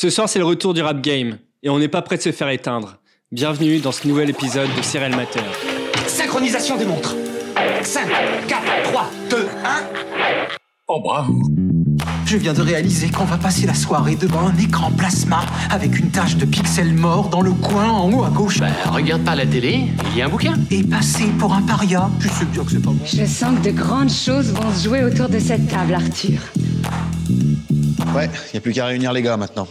[0.00, 2.32] Ce soir, c'est le retour du rap game et on n'est pas prêt de se
[2.32, 2.96] faire éteindre.
[3.32, 5.42] Bienvenue dans ce nouvel épisode de Serial Matter.
[6.06, 7.14] Synchronisation des montres.
[7.82, 8.08] 5,
[8.48, 9.46] 4, 3, 2, 1.
[10.88, 11.34] Oh bravo
[12.24, 16.10] Je viens de réaliser qu'on va passer la soirée devant un écran plasma avec une
[16.10, 18.58] tache de pixels morts dans le coin en haut à gauche.
[18.58, 19.82] Bah regarde pas la télé,
[20.12, 20.54] il y a un bouquin.
[20.70, 22.08] Et passer pour un paria.
[22.20, 23.04] Je sais bien que c'est pas bon.
[23.04, 26.40] Je sens que de grandes choses vont se jouer autour de cette table, Arthur.
[28.14, 29.68] Ouais, y a plus qu'à réunir les gars maintenant.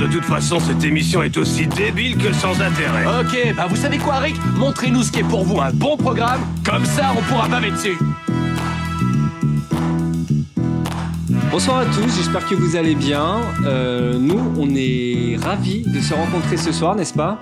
[0.00, 3.04] De toute façon, cette émission est aussi débile que sans intérêt.
[3.20, 6.40] Ok, bah vous savez quoi Rick Montrez-nous ce qui est pour vous un bon programme,
[6.64, 7.96] comme ça on pourra baver dessus.
[11.50, 13.40] Bonsoir à tous, j'espère que vous allez bien.
[13.64, 17.38] Euh, nous, on est ravis de se rencontrer ce soir, n'est-ce pas?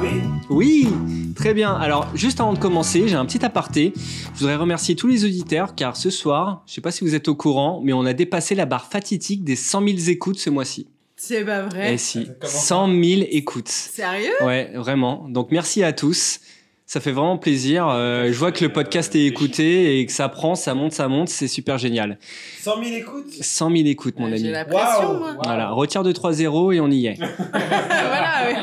[0.00, 0.22] Oui.
[0.48, 0.88] Oui,
[1.34, 1.74] très bien.
[1.74, 3.92] Alors, juste avant de commencer, j'ai un petit aparté.
[4.34, 7.26] Je voudrais remercier tous les auditeurs car ce soir, je sais pas si vous êtes
[7.26, 10.86] au courant, mais on a dépassé la barre fatidique des 100 000 écoutes ce mois-ci.
[11.22, 11.92] C'est pas vrai.
[11.94, 13.68] Eh si, 100 000 écoutes.
[13.68, 14.32] Sérieux?
[14.40, 15.26] Ouais, vraiment.
[15.28, 16.40] Donc merci à tous.
[16.86, 17.86] Ça fait vraiment plaisir.
[17.88, 21.08] Euh, je vois que le podcast est écouté et que ça prend, ça monte, ça
[21.08, 21.28] monte.
[21.28, 22.18] C'est super génial.
[22.62, 23.32] 100 000 écoutes?
[23.38, 24.48] 100 000 écoutes, mon J'ai ami.
[24.48, 25.18] la pression, Waouh.
[25.18, 25.36] moi.
[25.44, 27.16] Voilà, retire de 3-0 et on y est.
[27.52, 28.56] voilà, ouais.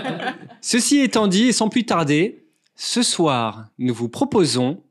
[0.59, 2.43] Ceci étant dit, et sans plus tarder,
[2.75, 4.81] ce soir, nous vous proposons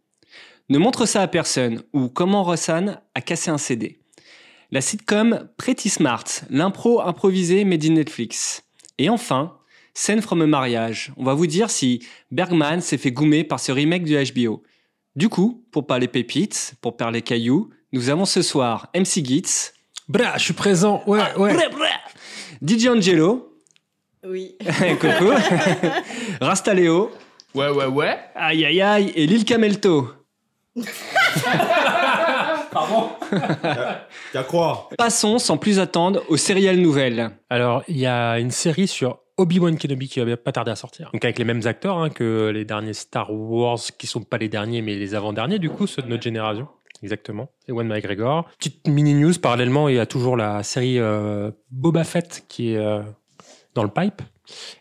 [0.69, 3.98] Ne montre ça à personne ou Comment Rosanne a cassé un CD.
[4.72, 8.62] La sitcom Pretty Smart, l'impro improvisé made in Netflix.
[8.98, 9.56] Et enfin,
[9.95, 11.12] Scène from a mariage.
[11.17, 14.62] On va vous dire si Bergman s'est fait goumer par ce remake du HBO.
[15.14, 19.73] Du coup, pour parler pépites, pour parler cailloux, nous avons ce soir MC Gitz,
[20.08, 21.03] Bra, je suis présent.
[21.06, 21.56] Ouais, ouais.
[22.64, 23.58] DJ Angelo,
[24.25, 24.56] Oui.
[25.01, 25.33] Coco,
[26.41, 27.11] Rastaleo,
[27.55, 28.19] Ouais, ouais, ouais.
[28.34, 30.11] Aïe aïe aïe et Lil Camelto.
[34.33, 37.31] Qu'à croire Passons sans plus attendre aux séries nouvelles.
[37.51, 41.11] Alors, il y a une série sur Obi-Wan Kenobi qui va pas tarder à sortir.
[41.13, 44.48] Donc, avec les mêmes acteurs hein, que les derniers Star Wars, qui sont pas les
[44.48, 46.69] derniers, mais les avant-derniers, du coup, ceux de notre génération.
[47.03, 47.51] Exactement.
[47.69, 48.48] Ewan McGregor.
[48.59, 52.79] Petite mini news, parallèlement, il y a toujours la série euh, Boba Fett qui est
[52.79, 53.03] euh,
[53.75, 54.23] dans le pipe.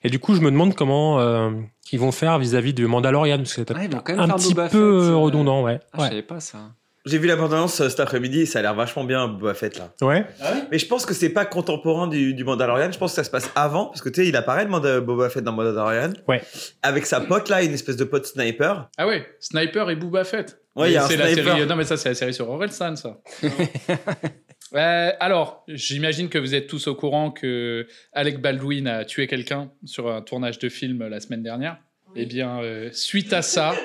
[0.03, 1.51] Et du coup, je me demande comment euh,
[1.91, 5.13] ils vont faire vis-à-vis du Mandalorian, parce que c'est Ah, un petit Boba peu Fett,
[5.15, 5.79] redondant, ouais.
[5.91, 6.07] Ah, Je ouais.
[6.09, 6.59] savais pas ça.
[7.05, 9.93] J'ai vu l'abondance cet après-midi et ça a l'air vachement bien, Boba Fett là.
[10.01, 10.25] Ouais.
[10.71, 13.29] Mais je pense que c'est pas contemporain du, du Mandalorian, je pense que ça se
[13.29, 16.13] passe avant, parce que tu sais, il apparaît le Manda- Boba Fett dans Mandalorian.
[16.27, 16.41] Ouais.
[16.81, 18.89] Avec sa pote là, une espèce de pote sniper.
[18.97, 20.59] Ah ouais, Sniper et Booba Fett.
[20.75, 21.55] Ouais, il y a un c'est la sniper.
[21.55, 21.67] série.
[21.67, 23.17] Non mais ça c'est la série sur Orelsan ça.
[24.73, 29.71] Euh, alors, j'imagine que vous êtes tous au courant que Alec Baldwin a tué quelqu'un
[29.85, 31.77] sur un tournage de film la semaine dernière.
[32.15, 33.75] Eh bien, euh, suite à ça,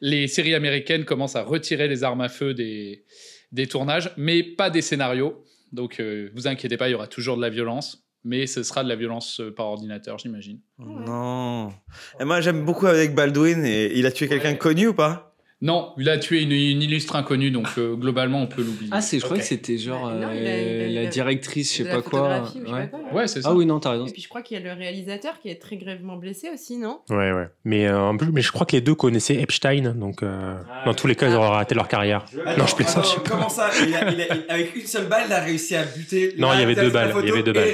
[0.00, 3.04] les séries américaines commencent à retirer les armes à feu des,
[3.52, 5.44] des tournages, mais pas des scénarios.
[5.72, 8.82] Donc, euh, vous inquiétez pas, il y aura toujours de la violence, mais ce sera
[8.84, 10.60] de la violence euh, par ordinateur, j'imagine.
[10.78, 11.72] Non.
[12.20, 15.33] Et moi j'aime beaucoup avec Baldwin et il a tué quelqu'un connu ou pas?
[15.64, 18.90] Non, il a tué une, une illustre inconnue, donc euh, globalement, on peut l'oublier.
[18.92, 19.42] Ah, c'est, je crois Ok.
[19.42, 22.02] que c'était genre Non, euh, il a- il a- il la directrice, je sais pas
[22.02, 22.44] quoi.
[22.54, 22.90] Ouais.
[23.12, 23.48] pas c'est ça.
[23.50, 24.06] Ah oui, non, t'as raison.
[24.06, 26.76] Et puis je crois qu'il y a le réalisateur qui est très grièvement blessé aussi,
[26.76, 27.00] non?
[27.08, 27.48] Ouais, ouais.
[27.64, 30.54] Mais, euh, un peu- mais je crois que les deux connaissaient Epstein, donc euh,
[30.84, 32.26] dans tous les cas, ils auraient raté leur carrière.
[32.58, 33.06] non, je plaisante.
[33.24, 33.70] je- comment ça?
[33.86, 36.34] Il a- il a- il- Avec une seule balle, il a réussi à buter.
[36.38, 37.68] Non, il y avait deux balles, il y avait deux balles.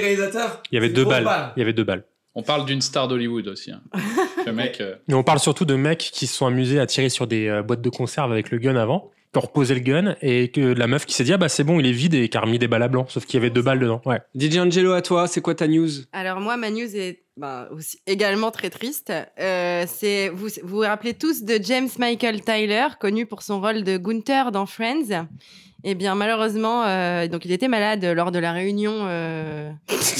[0.71, 1.51] Il y avait deux balles.
[1.57, 2.03] Il y avait deux balles.
[2.35, 3.71] On parle d'une star d'Hollywood aussi.
[3.71, 3.81] hein.
[4.45, 4.79] Le mec.
[4.81, 7.47] euh, Et on parle surtout de mecs qui se sont amusés à tirer sur des
[7.47, 10.87] euh, boîtes de conserve avec le gun avant, pour poser le gun, et que la
[10.87, 12.59] meuf qui s'est dit ah bah c'est bon, il est vide et qui a remis
[12.59, 14.01] des balles à blanc, sauf qu'il y avait deux balles dedans.
[14.05, 14.19] Ouais.
[14.37, 15.89] DJ Angelo, à toi, c'est quoi ta news?
[16.11, 19.11] Alors moi, ma news est ben, aussi également très triste.
[19.39, 23.83] Euh, c'est vous vous vous rappelez tous de James Michael Tyler, connu pour son rôle
[23.83, 25.27] de Gunther dans Friends?
[25.83, 28.93] Eh bien malheureusement, euh, donc il était malade lors de la réunion.
[29.07, 29.71] euh,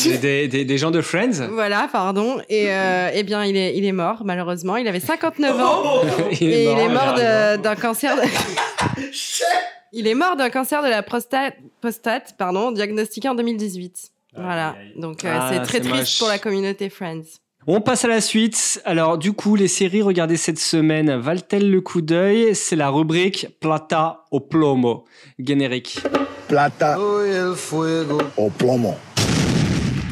[0.05, 1.47] des, des- des- des gens de Friends?
[1.51, 2.41] Voilà, pardon.
[2.49, 4.77] Et euh, eh bien il est il est mort malheureusement.
[4.77, 6.01] Il avait 59 ans.
[6.39, 7.13] Il Et il est mort
[7.59, 8.15] d'un cancer.
[8.15, 8.21] De...
[9.93, 14.09] il est mort d'un cancer de la prostate, prostate pardon, diagnostiqué en 2018.
[14.35, 14.75] Voilà.
[14.95, 16.19] Donc euh, Ah, c'est très triste moche.
[16.19, 17.23] pour la communauté Friends.
[17.67, 18.81] On passe à la suite.
[18.85, 22.55] Alors, du coup, les séries regardées cette semaine valent-elles le coup d'œil?
[22.55, 25.05] C'est la rubrique Plata o Plomo.
[25.37, 25.99] Générique.
[26.47, 28.95] Plata au plomo.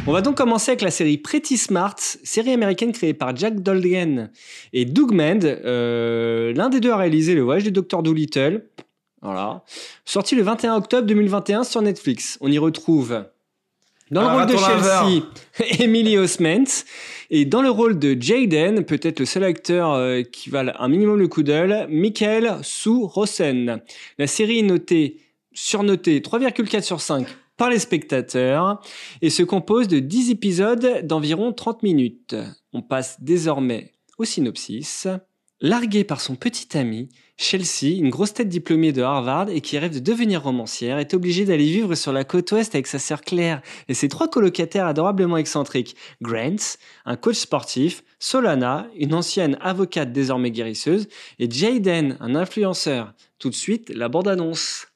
[0.06, 4.30] On va donc commencer avec la série Pretty Smart, série américaine créée par Jack Dolgen
[4.72, 5.44] et Doug Mand.
[5.44, 8.69] Euh, L'un des deux a réalisé Le Voyage du Docteur Dolittle.
[9.24, 9.63] Voilà.
[10.06, 12.38] Sorti le 21 octobre 2021 sur Netflix.
[12.42, 13.24] On y retrouve
[14.11, 14.57] dans le rôle de.
[14.57, 15.23] Chelsea,
[15.83, 16.83] Emily Osment.
[17.29, 21.19] Et dans le rôle de Jaden, peut-être le seul acteur euh, qui valent un minimum
[21.19, 23.81] le coup d'œil, Michael Sue Rosen.
[24.17, 25.17] La série est notée,
[25.53, 27.27] surnotée 3,4 sur 5
[27.57, 28.81] par les spectateurs
[29.21, 32.35] et se compose de 10 épisodes d'environ 30 minutes.
[32.73, 35.07] On passe désormais au synopsis.
[35.61, 37.09] Larguée par son petit ami,
[37.41, 41.45] Chelsea, une grosse tête diplômée de Harvard et qui rêve de devenir romancière, est obligée
[41.45, 45.38] d'aller vivre sur la côte ouest avec sa sœur Claire et ses trois colocataires adorablement
[45.38, 45.95] excentriques.
[46.21, 46.57] Grant,
[47.06, 51.07] un coach sportif, Solana, une ancienne avocate désormais guérisseuse,
[51.39, 53.13] et Jaden, un influenceur.
[53.39, 54.88] Tout de suite, la bande-annonce.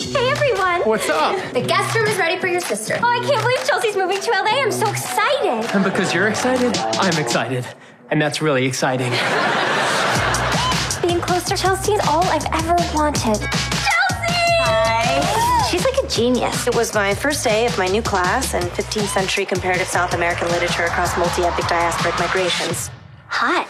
[0.00, 0.82] Hey everyone!
[0.84, 1.36] What's up?
[1.54, 2.96] The guest room is ready for your sister.
[3.00, 4.60] Oh, I can't believe Chelsea's moving to LA.
[4.60, 5.72] I'm so excited.
[5.72, 7.64] And because you're excited, I'm excited.
[8.10, 9.12] And that's really exciting.
[11.44, 13.40] Being Chelsea is all I've ever wanted.
[13.40, 13.48] Chelsea!
[14.60, 15.66] Hi.
[15.70, 16.66] She's like a genius.
[16.66, 20.48] It was my first day of my new class in 15th century comparative South American
[20.48, 22.90] literature across multi-epic diasporic migrations.
[23.28, 23.66] Hot.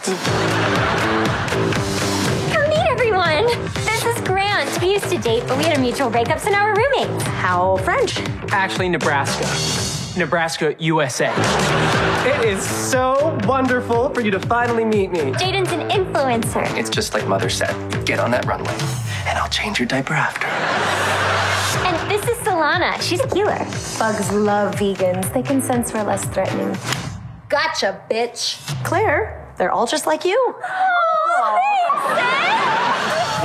[2.53, 3.45] Come meet everyone.
[3.85, 4.81] This is Grant.
[4.81, 7.23] We used to date, but we had a mutual breakup, so now we're roommates.
[7.23, 8.19] How French?
[8.51, 9.92] Actually, Nebraska.
[10.15, 11.33] Nebraska, USA.
[12.25, 15.31] It is so wonderful for you to finally meet me.
[15.33, 16.63] Jaden's an influencer.
[16.77, 17.73] It's just like Mother said
[18.05, 18.73] get on that runway,
[19.27, 20.45] and I'll change your diaper after.
[21.87, 23.01] And this is Solana.
[23.01, 23.57] She's a healer.
[23.97, 25.33] Bugs love vegans.
[25.33, 26.77] They can sense we're less threatening.
[27.49, 28.59] Gotcha, bitch.
[28.83, 30.55] Claire, they're all just like you.
[31.35, 32.42] Oh,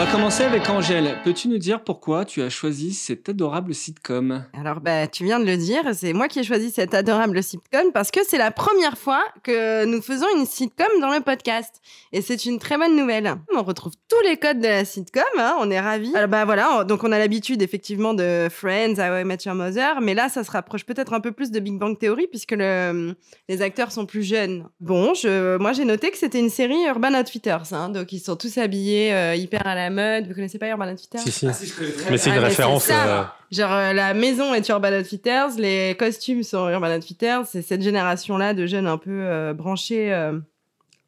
[0.00, 1.18] On va commencer avec Angèle.
[1.24, 4.44] Peux-tu nous dire pourquoi tu as choisi cette adorable sitcom?
[4.56, 7.90] Alors, bah, tu viens de le dire, c'est moi qui ai choisi cette adorable sitcom
[7.92, 11.80] parce que c'est la première fois que nous faisons une sitcom dans le podcast.
[12.12, 13.34] Et c'est une très bonne nouvelle.
[13.52, 16.14] On retrouve tous les codes de la sitcom, hein, on est ravis.
[16.14, 20.00] Alors, bah voilà, donc on a l'habitude effectivement de Friends, How I Met Your Mother,
[20.00, 23.16] mais là, ça se rapproche peut-être un peu plus de Big Bang Theory puisque le,
[23.48, 24.68] les acteurs sont plus jeunes.
[24.78, 25.12] Bon,
[25.58, 29.12] moi j'ai noté que c'était une série Urban Outfitters, hein, donc ils sont tous habillés
[29.12, 30.26] euh, hyper à la mode.
[30.28, 31.46] Vous connaissez pas Urban Outfitters Si, si.
[31.48, 32.88] Ah, si, je connais très Mais c'est une Ah, référence.
[32.90, 37.82] euh, Genre euh, la maison est Urban Outfitters, les costumes sont Urban Outfitters, c'est cette
[37.82, 40.38] génération-là de jeunes un peu euh, branchés, euh,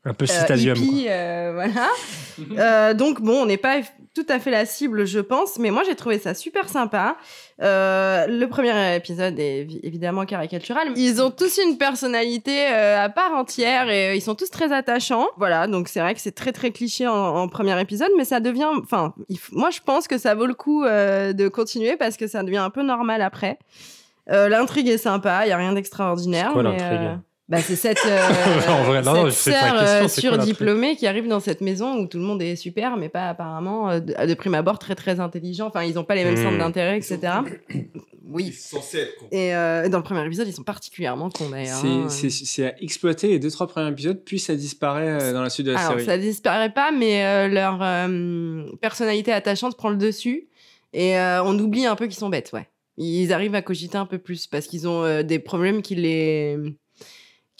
[0.04, 0.76] un peu euh, citadium.
[1.08, 1.88] euh, voilà.
[2.58, 3.80] Euh, donc bon, on n'est pas
[4.24, 7.16] tout à fait la cible, je pense, mais moi j'ai trouvé ça super sympa.
[7.62, 10.88] Euh, le premier épisode est évi- évidemment caricatural.
[10.96, 14.72] Ils ont tous une personnalité euh, à part entière et euh, ils sont tous très
[14.72, 15.26] attachants.
[15.36, 18.40] Voilà, donc c'est vrai que c'est très très cliché en, en premier épisode, mais ça
[18.40, 19.14] devient, enfin,
[19.52, 22.70] moi je pense que ça vaut le coup de continuer parce que ça devient un
[22.70, 23.58] peu normal après.
[24.26, 26.48] L'intrigue est sympa, il y a rien d'extraordinaire.
[26.48, 27.18] C'est quoi mais, l'intrigue?
[27.50, 28.20] Bah, c'est cette, euh,
[28.68, 32.18] En vrai, non, cette sœur question, euh, surdiplômée qui arrive dans cette maison où tout
[32.18, 35.66] le monde est super, mais pas apparemment euh, de, de prime abord très très intelligent.
[35.66, 36.42] Enfin, ils n'ont pas les mêmes Hmm.
[36.44, 37.18] centres d'intérêt, etc.
[38.32, 38.44] Oui.
[38.50, 39.26] Ils sont censés être cons.
[39.32, 41.80] Et euh, dans le premier épisode, ils sont particulièrement cons d'ailleurs.
[42.08, 45.72] C'est- à exploiter les deux trois premiers épisodes, puis ça disparaît dans la suite de
[45.72, 46.04] la Alors, série.
[46.04, 50.46] ça disparaît pas, mais euh, leur euh, personnalité attachante prend le dessus.
[50.92, 52.68] Et euh, on oublie un peu qu'ils sont bêtes, ouais.
[52.98, 56.56] Ils arrivent à cogiter un peu plus parce qu'ils ont euh, des problèmes qui les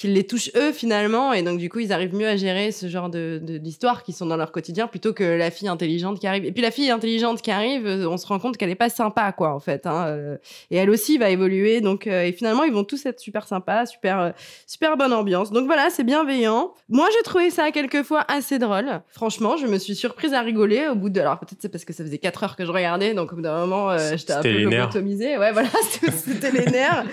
[0.00, 2.88] qui les touchent eux finalement et donc du coup ils arrivent mieux à gérer ce
[2.88, 6.46] genre de d'histoires qui sont dans leur quotidien plutôt que la fille intelligente qui arrive.
[6.46, 8.88] Et puis la fille intelligente qui arrive euh, on se rend compte qu'elle est pas
[8.88, 10.36] sympa quoi en fait hein, euh,
[10.70, 13.84] et elle aussi va évoluer donc euh, et finalement ils vont tous être super sympas
[13.84, 14.30] super euh,
[14.66, 15.52] super bonne ambiance.
[15.52, 16.72] Donc voilà c'est bienveillant.
[16.88, 19.02] Moi j'ai trouvé ça quelquefois assez drôle.
[19.08, 21.92] Franchement je me suis surprise à rigoler au bout de alors peut-être c'est parce que
[21.92, 24.40] ça faisait 4 heures que je regardais donc au bout d'un moment euh, j'étais un
[24.40, 25.36] peu lobotomisée.
[25.36, 25.68] Ouais voilà
[26.10, 27.04] c'était les nerfs.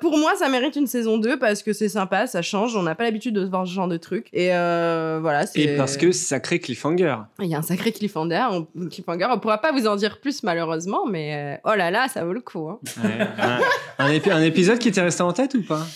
[0.00, 2.74] Pour moi, ça mérite une saison 2 parce que c'est sympa, ça change.
[2.76, 4.28] On n'a pas l'habitude de voir ce genre de truc.
[4.32, 5.46] Et euh, voilà.
[5.46, 7.16] c'est- Et parce que sacré cliffhanger.
[7.40, 8.46] Il y a un sacré cliffhanger.
[8.50, 9.26] On, cliffhanger.
[9.30, 12.32] on pourra pas vous en dire plus, malheureusement, mais euh, oh là là, ça vaut
[12.32, 12.68] le coup.
[12.68, 12.78] hein.
[13.02, 13.26] Ouais.
[13.98, 15.86] un, un épi- un épisode qui t'est resté en tête ou pas?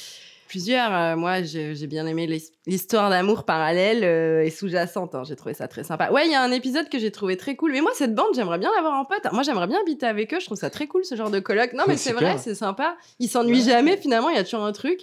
[0.48, 0.94] Plusieurs.
[0.94, 2.26] euh, moi, j'ai bien aimé
[2.66, 5.14] l'histoire d'amour parallèle euh, et sous-jacente.
[5.14, 5.22] hein.
[5.24, 6.10] J'ai trouvé ça très sympa.
[6.10, 7.72] Ouais, il y a un épisode que j'ai trouvé très cool.
[7.72, 9.20] Mais moi, cette bande, j'aimerais bien l'avoir en pote.
[9.32, 10.40] Moi, j'aimerais bien habiter avec eux.
[10.40, 11.72] Je trouve ça très cool, ce genre de colloque.
[11.74, 12.96] Non, mais Ouais, c'est vrai, c'est sympa.
[13.20, 14.30] Ils s'ennuient jamais, finalement.
[14.30, 15.00] Il y a toujours un truc.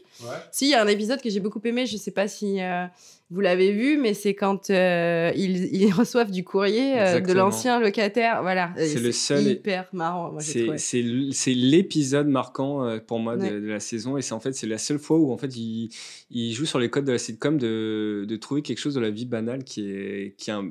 [0.51, 2.86] Si, il y a un épisode que j'ai beaucoup aimé, je sais pas si euh,
[3.32, 7.79] vous l'avez vu, mais c'est quand euh, ils, ils reçoivent du courrier euh, de l'ancien
[7.79, 8.41] locataire.
[8.41, 8.72] Voilà.
[8.77, 10.34] C'est le seul- hyper marrant.
[10.39, 13.50] C'est l'épisode marquant pour moi de, Ouais.
[13.51, 15.89] de la saison et c'est en fait c'est la seule fois où en fait il,
[16.32, 19.10] il joue sur les codes de la sitcom de, de trouver quelque chose de la
[19.10, 20.69] vie banale qui est qui est un-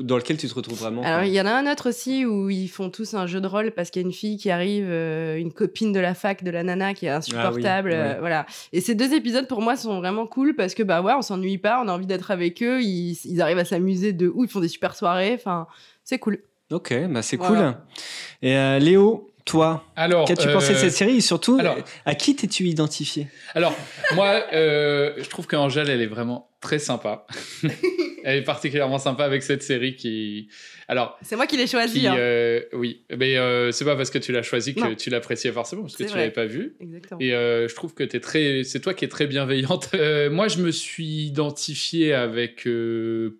[0.00, 1.02] dans lequel tu te retrouves vraiment.
[1.02, 3.46] Alors, il y en a un autre aussi où ils font tous un jeu de
[3.46, 6.42] rôle parce qu'il y a une fille qui arrive, euh, une copine de la fac
[6.42, 7.92] de la nana qui est insupportable.
[7.92, 8.46] Ah oui, euh, voilà.
[8.72, 11.58] Et ces deux épisodes, pour moi, sont vraiment cool parce que, bah ouais, on s'ennuie
[11.58, 14.50] pas, on a envie d'être avec eux, ils, ils arrivent à s'amuser de où, ils
[14.50, 15.34] font des super soirées.
[15.34, 15.66] Enfin,
[16.02, 16.38] c'est cool.
[16.72, 17.74] Ok, bah c'est Voilà.
[17.74, 17.82] cool.
[18.48, 22.14] Et euh, Léo, toi, Alors, qu'as-tu euh, pensé de cette série et surtout alors- à
[22.14, 23.26] qui t'es-tu identifié?
[23.54, 23.76] Alors,
[24.14, 27.26] moi, euh, je trouve qu'Angèle, elle est vraiment très sympa.
[28.26, 30.48] Elle est particulièrement sympa avec cette série qui.
[30.88, 31.18] Alors.
[31.20, 32.00] C'est moi qui l'ai choisi.
[32.00, 32.16] qui, hein.
[32.16, 34.94] euh, oui, mais euh, c'est pas parce que tu l'as choisi que Non.
[34.94, 36.74] tu l'appréciais forcément, parce que tu l'avais pas vu.
[36.80, 37.20] Exactement.
[37.20, 39.90] Et euh, je trouve que t'es très, c'est toi qui es très bienveillante.
[39.94, 43.38] Euh, moi, je me suis identifié avec euh,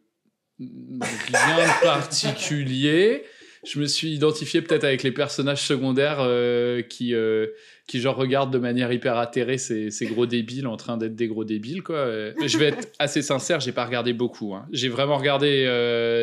[0.59, 3.25] rien de particulier.
[3.65, 7.47] Je me suis identifié peut-être avec les personnages secondaires euh, qui, euh,
[7.87, 11.27] qui genre regardent de manière hyper atterrée ces, ces gros débiles en train d'être des
[11.29, 11.97] gros débiles quoi.
[11.97, 14.55] Euh, Je vais être assez sincère, j'ai pas regardé beaucoup.
[14.55, 14.67] hein.
[14.73, 15.67] J'ai vraiment regardé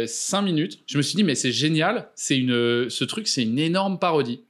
[0.08, 0.80] 5 minutes.
[0.88, 4.44] Je me suis dit mais c'est génial, c'est une, ce truc c'est une énorme parodie.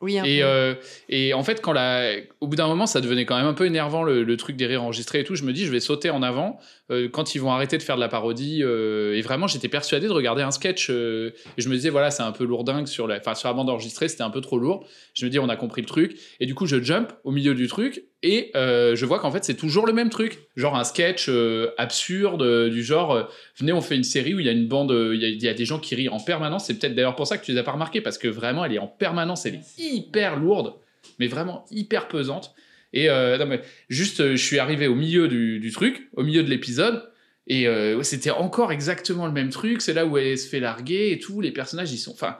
[0.00, 0.76] Oui, un Et, peu.
[1.10, 2.16] et en fait, quand la...
[2.42, 4.82] au bout d'un moment, ça devenait quand même un peu énervant le, truc des rires
[4.82, 5.36] enregistrés et tout.
[5.36, 6.58] Je me dis, je vais sauter en avant
[6.90, 8.64] euh, quand ils vont arrêter de faire de la parodie.
[8.64, 10.88] euh, et vraiment, j'étais persuadé de regarder un sketch.
[10.90, 13.70] euh, et je me disais, voilà, c'est un peu lourdingue sur la, sur la bande
[13.70, 14.84] enregistrée, c'était un peu trop lourd.
[15.14, 16.18] Je me dis, on a compris le truc.
[16.40, 19.54] Et du coup, je jump au milieu du truc et je vois qu'en fait, c'est
[19.54, 20.40] toujours le même truc.
[20.56, 21.30] Genre un sketch
[21.78, 25.20] absurde du genre, venez, on fait une série où il y a une bande, il
[25.20, 26.64] y a- il y, a des gens qui rient en permanence.
[26.66, 28.74] C'est peut-être d'ailleurs pour ça que tu les as pas remarqués parce que vraiment, elle
[28.74, 30.74] est en permanence, elle est hyper lourde,
[31.18, 32.54] mais vraiment hyper pesante.
[32.92, 36.42] Et euh, mais juste, euh, je suis arrivé au milieu du, du truc, au milieu
[36.42, 37.10] de l'épisode.
[37.46, 39.80] Et euh, c'était encore exactement le même truc.
[39.80, 41.40] C'est là où elle se fait larguer et tout.
[41.40, 42.12] Les personnages, ils sont.
[42.12, 42.38] Enfin,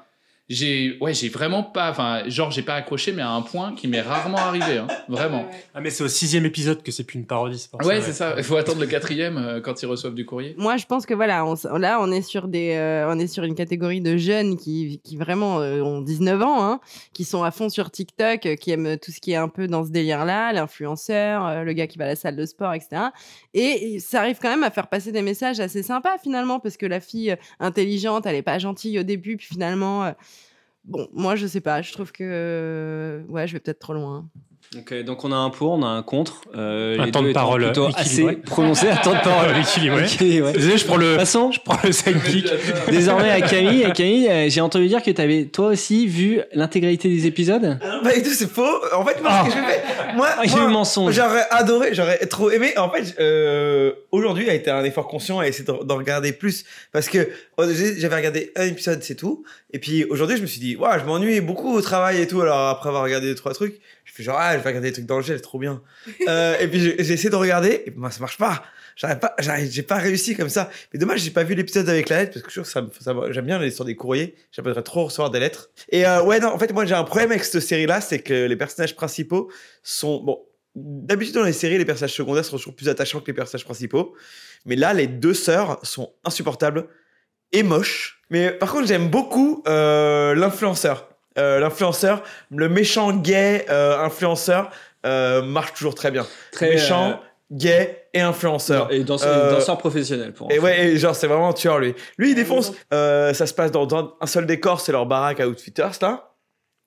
[0.48, 1.90] j'ai ouais, j'ai vraiment pas.
[1.90, 4.78] Enfin, genre, j'ai pas accroché, mais à un point qui m'est rarement arrivé.
[4.78, 4.86] hein.
[5.08, 5.46] Vraiment.
[5.74, 8.34] Ah, mais c'est au sixième épisode que c'est plus une parodie, c'est Ouais, c'est ça.
[8.36, 10.54] Il faut attendre le quatrième euh, quand ils reçoivent du courrier.
[10.58, 13.44] Moi, je pense que voilà, on là, on est sur des, euh, on est sur
[13.44, 16.80] une catégorie de jeunes qui, qui vraiment euh, ont 19 ans, hein,
[17.12, 19.68] qui sont à fond sur TikTok, euh, qui aiment tout ce qui est un peu
[19.68, 23.02] dans ce délire-là, l'influenceur, euh, le gars qui va à la salle de sport, etc.
[23.54, 26.86] Et ça arrive quand même à faire passer des messages assez sympas finalement, parce que
[26.86, 30.12] la fille intelligente, elle est pas gentille au début, puis finalement, euh,
[30.84, 34.28] bon, moi, je sais pas, je trouve que, euh, ouais, je vais peut-être trop loin.
[34.78, 36.40] Ok, donc on a un pour, on a un contre.
[36.56, 38.32] Euh, Un les temps deux de parole plutôt équilibré.
[38.32, 38.88] assez prononcé.
[38.88, 40.04] Un temps de parole Équilibré.
[40.04, 40.52] équilibré.
[40.54, 42.46] Désolé, je prends le, De toute façon, je prends le sidekick.
[42.88, 46.40] désormais à Camille, à Camille, euh, j'ai entendu dire que tu avais toi aussi vu
[46.54, 47.78] l'intégralité des épisodes.
[48.02, 48.64] Pas du tout, c'est faux.
[48.96, 49.82] En fait, moi, ce que j'ai fait,
[50.16, 51.12] moi, Ah, a moi, mensonge.
[51.14, 52.72] J'aurais adoré, j'aurais trop aimé.
[52.78, 57.08] En fait, euh, aujourd'hui a été un effort conscient à essayer d'en regarder plus parce
[57.10, 57.64] que oh,
[57.98, 59.44] j'avais regardé un épisode, c'est tout.
[59.74, 62.40] Et puis aujourd'hui, je me suis dit, waouh, je m'ennuie beaucoup au travail et tout.
[62.40, 64.92] Alors après avoir regardé deux trois trucs, je fais genre ah, je vais regarder des
[64.94, 65.82] trucs dans le gel, trop bien.
[66.28, 68.62] euh, et puis j'ai essayé de regarder, et moi ça marche pas.
[68.94, 70.68] J'arrive pas, j'ai pas réussi comme ça.
[70.92, 73.14] Mais dommage, j'ai pas vu l'épisode avec la lettre parce que je ça, me- ça
[73.14, 74.34] me- j'aime bien sur des courriers.
[74.50, 75.70] J'aimerais trop recevoir des lettres.
[75.88, 78.44] Et euh, ouais, non, en fait, moi j'ai un problème avec cette série-là, c'est que
[78.46, 79.50] les personnages principaux
[79.82, 80.42] sont bon.
[80.74, 84.14] D'habitude dans les séries, les personnages secondaires sont toujours plus attachants que les personnages principaux.
[84.66, 86.86] Mais là, les deux sœurs sont insupportables
[87.52, 88.20] et moches.
[88.30, 91.08] Mais par contre, j'aime beaucoup euh, l'influenceur.
[91.38, 94.70] Euh, l'influenceur, le méchant gay euh, influenceur
[95.06, 96.26] euh, marche toujours très bien.
[96.52, 97.14] Très, méchant, euh,
[97.50, 98.92] gay et influenceur.
[98.92, 100.50] Et danseur, Euh, danseur professionnel pour.
[100.52, 101.94] et ouais, et genre, c'est vraiment un tueur, lui.
[102.18, 102.72] Lui, il défonce.
[102.92, 106.31] Euh, ça se passe dans, dans un seul décor, c'est leur baraque à Outfitters, là.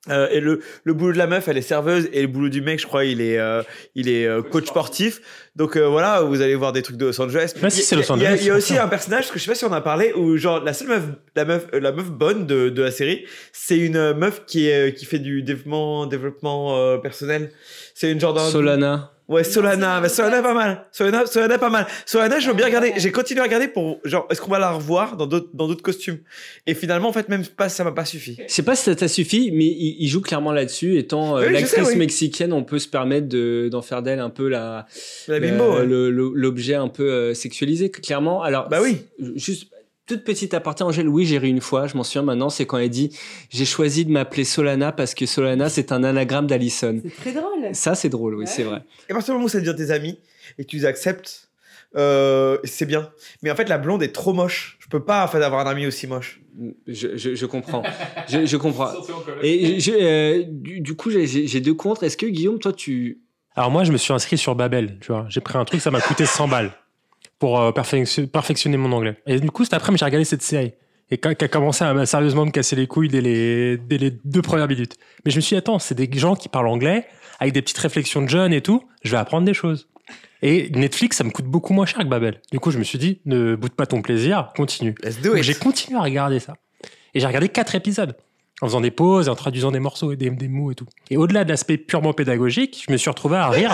[0.08, 2.60] Euh, et le, le boulot de la meuf, elle est serveuse, et le boulot du
[2.60, 3.62] mec, je crois, il est, euh,
[3.94, 5.20] il est euh, coach sportif.
[5.56, 7.52] Donc euh, voilà, vous allez voir des trucs de Los Angeles.
[7.54, 8.78] Si, Il y a- c'est Los il y a- Angeles, Il y a c'est aussi
[8.78, 11.02] un personnage que je sais pas si on a parlé, où genre la seule meuf,
[11.34, 14.68] la meuf, euh, la meuf bonne de, de la série, c'est une euh, meuf qui
[14.68, 17.50] est, qui fait du développement, développement euh, personnel.
[17.94, 19.12] C'est une genre d'un Solana.
[19.28, 20.84] Ouais, Solana, mais Solana pas mal.
[20.92, 21.86] Solana, Solana pas mal.
[22.06, 22.92] Solana, je veux bien regarder.
[22.96, 25.82] J'ai continué à regarder pour genre, est-ce qu'on va la revoir dans d'autres dans d'autres
[25.82, 26.18] costumes?
[26.68, 28.36] Et finalement, en fait, même pas, ça m'a pas suffi.
[28.46, 30.96] Je sais pas si ça t'a suffi, mais il, il joue clairement là-dessus.
[30.96, 31.96] Étant euh, Oui, l'actrice sais, oui.
[31.96, 34.86] mexicaine, on peut se permettre de- d'en faire d'elle un peu la,
[35.26, 35.86] La bimbo, ouais.
[35.86, 38.42] le- le- l'objet un peu euh, sexualisé, clairement.
[38.42, 38.98] Alors, Bah oui.
[39.34, 39.66] Juste
[40.06, 41.08] toute petite aparté, Angèle.
[41.08, 41.86] Oui, j'ai ri une fois.
[41.86, 42.48] Je m'en souviens maintenant.
[42.50, 43.16] C'est quand elle dit
[43.50, 47.00] j'ai choisi de m'appeler Solana parce que Solana c'est un anagramme d'Alison.
[47.02, 47.74] C'est très drôle.
[47.74, 48.34] Ça, c'est drôle.
[48.36, 48.82] Oui, c'est vrai.
[49.08, 50.18] Et à partir du moment où ça devient tes amis
[50.58, 51.48] et que tu les acceptes,
[51.96, 53.10] euh, c'est bien.
[53.42, 54.76] Mais en fait, la blonde est trop moche.
[54.80, 56.40] Je peux pas en fait avoir un ami aussi moche.
[56.86, 57.82] Je, je, je comprends.
[58.28, 58.90] je, je comprends.
[59.42, 62.02] Et je- euh, du, du coup, j'ai- deux contres.
[62.04, 63.20] Est-ce que Guillaume, toi, tu
[63.54, 65.26] Alors moi, je me suis inscrit sur Babel, tu vois.
[65.28, 66.72] J'ai pris un truc, ça m'a coûté 100 balles
[67.38, 69.16] pour euh, perfection- perfectionner mon anglais.
[69.26, 70.72] Et du coup, cet après-midi, j'ai regardé cette série.
[71.10, 74.10] Et qui a commencé à à sérieusement me casser les couilles dès les, dès les
[74.24, 74.96] deux premières minutes.
[75.24, 77.06] Mais je me suis dit, attends, c'est des gens qui parlent anglais,
[77.38, 79.88] avec des petites réflexions de jeunes et tout, je vais apprendre des choses.
[80.42, 82.40] Et Netflix, ça me coûte beaucoup moins cher que Babel.
[82.50, 84.94] Du coup, je me suis dit, ne boude pas ton plaisir, continue.
[85.42, 86.54] J'ai continué à regarder ça.
[87.14, 88.16] Et j'ai regardé quatre épisodes.
[88.62, 90.86] En faisant des pauses, en traduisant des morceaux et des, des mots et tout.
[91.10, 93.72] Et au-delà de l'aspect purement pédagogique, je me suis retrouvé à rire.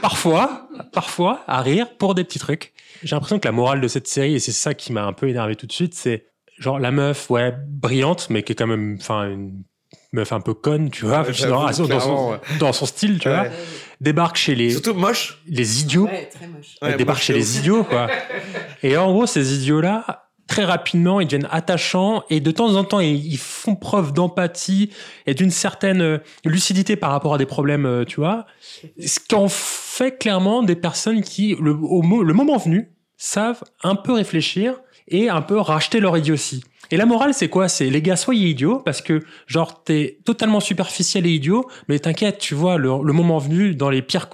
[0.00, 2.72] Parfois, parfois, à rire pour des petits trucs.
[3.02, 5.28] J'ai l'impression que la morale de cette série, et c'est ça qui m'a un peu
[5.28, 6.26] énervé tout de suite, c'est
[6.58, 9.62] genre la meuf, ouais, brillante, mais qui est quand même, enfin, une
[10.12, 12.38] meuf un peu conne, tu vois, Ouais, dans, son, ouais.
[12.58, 13.34] dans son style, tu Ouais.
[13.34, 13.48] vois.
[14.00, 15.42] débarque chez les Surtout moche.
[15.46, 16.04] les idiots.
[16.06, 16.76] Ouais, très moche.
[16.96, 18.08] Débarque moche chez les idiots, quoi.
[18.82, 23.00] et en gros, ces idiots-là, très rapidement, ils deviennent attachants et de temps en temps,
[23.00, 24.90] ils, font preuve d'empathie
[25.26, 28.46] et d'une certaine euh, lucidité par rapport à des problèmes, euh, tu vois.
[29.04, 34.80] Ce qu'en fait clairement des personnes qui, le, au moment venu, savent un peu réfléchir
[35.08, 36.62] et un peu racheter leur idiotie.
[36.90, 37.68] Et la morale, c'est quoi?
[37.68, 42.38] C'est les gars, soyez idiots parce que genre t'es totalement superficiel et idiot, mais t'inquiète,
[42.38, 44.28] tu vois, le, moment venu, dans les pires,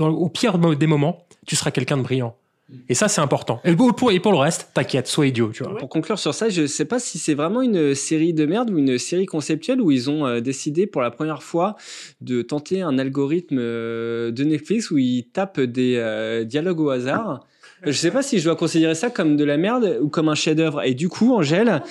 [0.00, 2.36] au pire des moments, tu seras quelqu'un de brillant.
[2.88, 3.60] Et ça, c'est important.
[3.64, 5.52] Et pour, et pour le reste, t'inquiète, sois idiot.
[5.78, 8.78] Pour conclure sur ça, je sais pas si c'est vraiment une série de merde ou
[8.78, 11.76] une série conceptuelle où ils ont euh, décidé pour la première fois
[12.20, 17.46] de tenter un algorithme euh, de Netflix où ils tapent des euh, dialogues au hasard.
[17.84, 20.34] Je sais pas si je dois considérer ça comme de la merde ou comme un
[20.34, 20.82] chef-d'œuvre.
[20.84, 21.82] Et du coup, Angèle,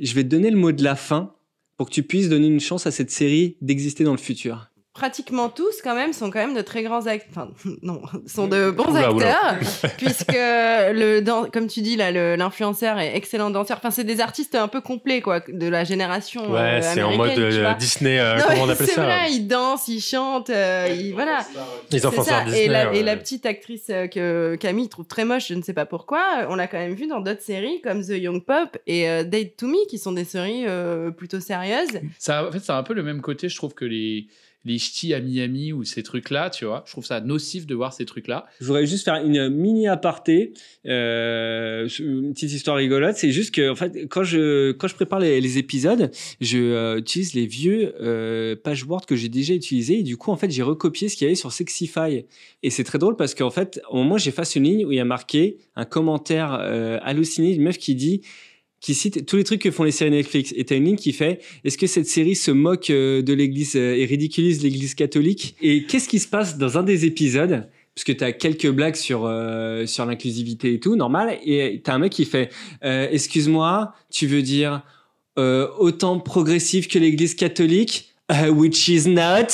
[0.00, 1.32] je vais te donner le mot de la fin
[1.76, 4.67] pour que tu puisses donner une chance à cette série d'exister dans le futur.
[4.98, 7.28] Pratiquement tous, quand même, sont quand même de très grands acteurs.
[7.30, 7.48] Enfin,
[7.82, 9.36] non, sont de bons Oula, oula.
[9.52, 13.76] acteurs, puisque le, dan- comme tu dis là, l'influenceur est excellent danseur.
[13.76, 16.50] Enfin, c'est des artistes un peu complets, quoi, de la génération.
[16.50, 17.74] Ouais, euh, c'est en mode tu euh, vois.
[17.74, 21.12] Disney, euh, Non, comment on appelle c'est ça vrai, ils dansent, ils chantent, euh, ils,
[21.14, 21.38] voilà.
[21.92, 22.44] Influenceurs ça.
[22.44, 22.98] Disney, et, la, ouais.
[22.98, 26.46] et la petite actrice euh, que Camille trouve très moche, je ne sais pas pourquoi,
[26.48, 29.56] on l'a quand même vue dans d'autres séries comme The Young Pop et euh, Date
[29.58, 32.00] to Me, qui sont des séries euh, plutôt sérieuses.
[32.18, 34.26] Ça, en fait, c'est un peu le même côté, je trouve, que les,
[34.64, 36.82] les ch'tis à Miami ou ces trucs-là, tu vois.
[36.86, 38.46] Je trouve ça nocif de voir ces trucs-là.
[38.60, 40.52] Je voudrais juste faire une mini aparté,
[40.86, 43.16] euh, une petite histoire rigolote.
[43.16, 46.10] C'est juste que, en fait, quand je quand je prépare les, épisodes,
[46.40, 50.00] je euh, utilise les vieux euh, page Word que j'ai déjà utilisés.
[50.00, 52.24] Et du coup, en fait, j'ai recopié ce qu'il y avait sur Sexify.
[52.62, 55.00] Et c'est très drôle parce qu'en fait, au moment, j'efface une ligne où il y
[55.00, 58.22] a marqué un commentaire euh, halluciné d'une meuf qui dit
[58.80, 60.52] qui cite tous les trucs que font les séries Netflix.
[60.56, 63.76] Et t'as une ligne qui fait Est-ce que cette série se moque euh, de l'Église
[63.76, 65.56] euh, et ridiculise l'Église catholique?
[65.60, 67.68] Et qu'est-ce qui se passe dans un des épisodes?
[67.98, 71.36] Parce que t'as quelques blagues sur euh, sur l'inclusivité et tout, normal.
[71.44, 72.48] Et t'as un mec qui fait
[72.84, 74.82] euh, Excuse-moi, tu veux dire
[75.36, 78.07] euh, autant progressif que l'Église catholique?
[78.30, 79.46] Euh, which is not.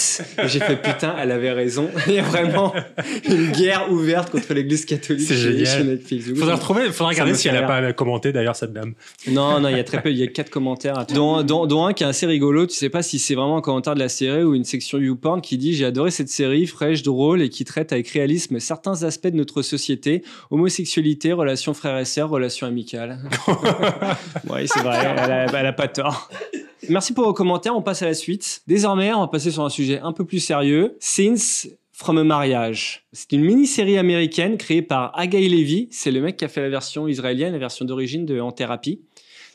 [0.47, 1.89] J'ai fait putain, elle avait raison.
[2.09, 2.75] Il y a vraiment
[3.29, 5.67] une guerre ouverte contre l'Église catholique C'est génial.
[5.67, 6.27] chez Netflix.
[6.37, 7.69] Ça- retrouver, faudrait ça regarder si elle a rire.
[7.69, 8.95] pas commenté d'ailleurs cette dame.
[9.29, 11.87] Non, non, il y a très peu, il y a quatre commentaires, dont, dont, dont
[11.87, 12.67] un qui est assez rigolo.
[12.67, 15.41] Tu sais pas si c'est vraiment un commentaire de la série ou une section YouPorn
[15.41, 19.29] qui dit J'ai adoré cette série, fraîche, drôle et qui traite avec réalisme certains aspects
[19.29, 23.19] de notre société homosexualité, relations frères et sœurs, relations amicales.
[24.51, 26.29] oui, c'est vrai, elle a, elle a pas tort.
[26.89, 27.77] Merci pour vos commentaires.
[27.77, 28.63] On passe à la suite.
[28.67, 30.97] Désormais, on va passer sur un sujet un peu plus sérieux.
[31.01, 33.07] Scenes from a Marriage.
[33.13, 35.89] C'est une mini-série américaine créée par Agaï Levy.
[35.91, 39.01] C'est le mec qui a fait la version israélienne, la version d'origine de En Thérapie.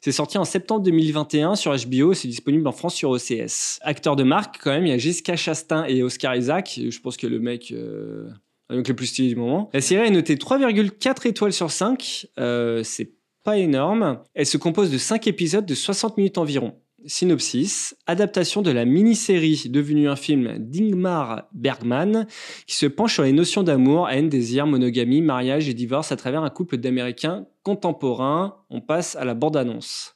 [0.02, 2.14] C'est sorti en septembre 2021 sur HBO.
[2.14, 3.80] C'est disponible en France sur OCS.
[3.82, 6.80] Acteurs de marque, quand même, il y a Jessica Chastain et Oscar Isaac.
[6.90, 7.72] Je pense que le mec.
[7.72, 8.30] Euh...
[8.70, 9.70] Donc le plus stylé du moment.
[9.74, 12.28] La série est notée 3,4 étoiles sur 5.
[12.40, 13.12] Euh, c'est
[13.44, 14.20] pas énorme.
[14.36, 16.76] Elle se compose de 5 épisodes de 60 minutes environ.
[17.06, 22.28] Synopsis, adaptation de la mini-série devenue un film d'Ingmar Bergman
[22.68, 26.44] qui se penche sur les notions d'amour, haine, désir, monogamie, mariage et divorce à travers
[26.44, 28.58] un couple d'Américains contemporains.
[28.70, 30.16] On passe à la bande-annonce.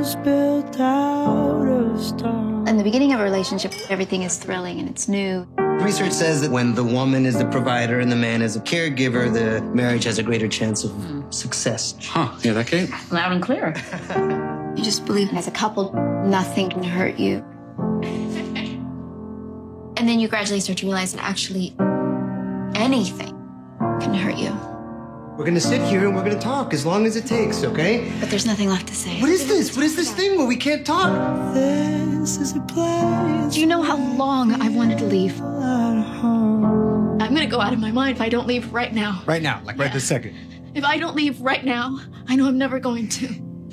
[0.00, 0.06] In
[2.78, 5.46] the beginning of a relationship, everything is thrilling and it's new.
[5.58, 9.30] Research says that when the woman is the provider and the man is a caregiver,
[9.30, 10.92] the marriage has a greater chance of
[11.28, 11.94] success.
[12.00, 12.34] Huh.
[12.40, 12.88] Yeah, that Kate?
[13.10, 13.74] Loud and clear.
[14.74, 15.92] you just believe as a couple,
[16.24, 17.44] nothing can hurt you.
[19.98, 21.74] And then you gradually start to realize that actually
[22.74, 23.36] anything
[24.00, 24.69] can hurt you.
[25.40, 28.12] We're gonna sit here and we're gonna talk as long as it takes, okay?
[28.20, 29.22] But there's nothing left to say.
[29.22, 29.74] What is this?
[29.74, 31.54] What is this thing where we can't talk?
[31.54, 33.54] This is a place.
[33.54, 35.40] Do you know how long I've wanted to leave?
[35.40, 39.22] I'm gonna go out of my mind if I don't leave right now.
[39.24, 40.36] Right now, like right this second.
[40.74, 41.98] If I don't leave right now,
[42.28, 43.28] I know I'm never going to.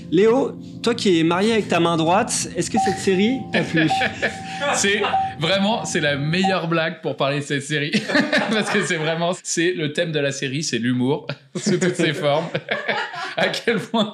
[0.10, 3.89] Léo, toi qui es marié avec ta main droite, est-ce que cette série t'a plu
[4.76, 5.02] c'est
[5.39, 7.91] vraiment c'est la meilleure blague pour parler de cette série.
[8.52, 12.13] Parce que c'est vraiment c'est le thème de la série c'est l'humour sous toutes ses
[12.13, 12.48] formes.
[13.39, 14.12] À quel point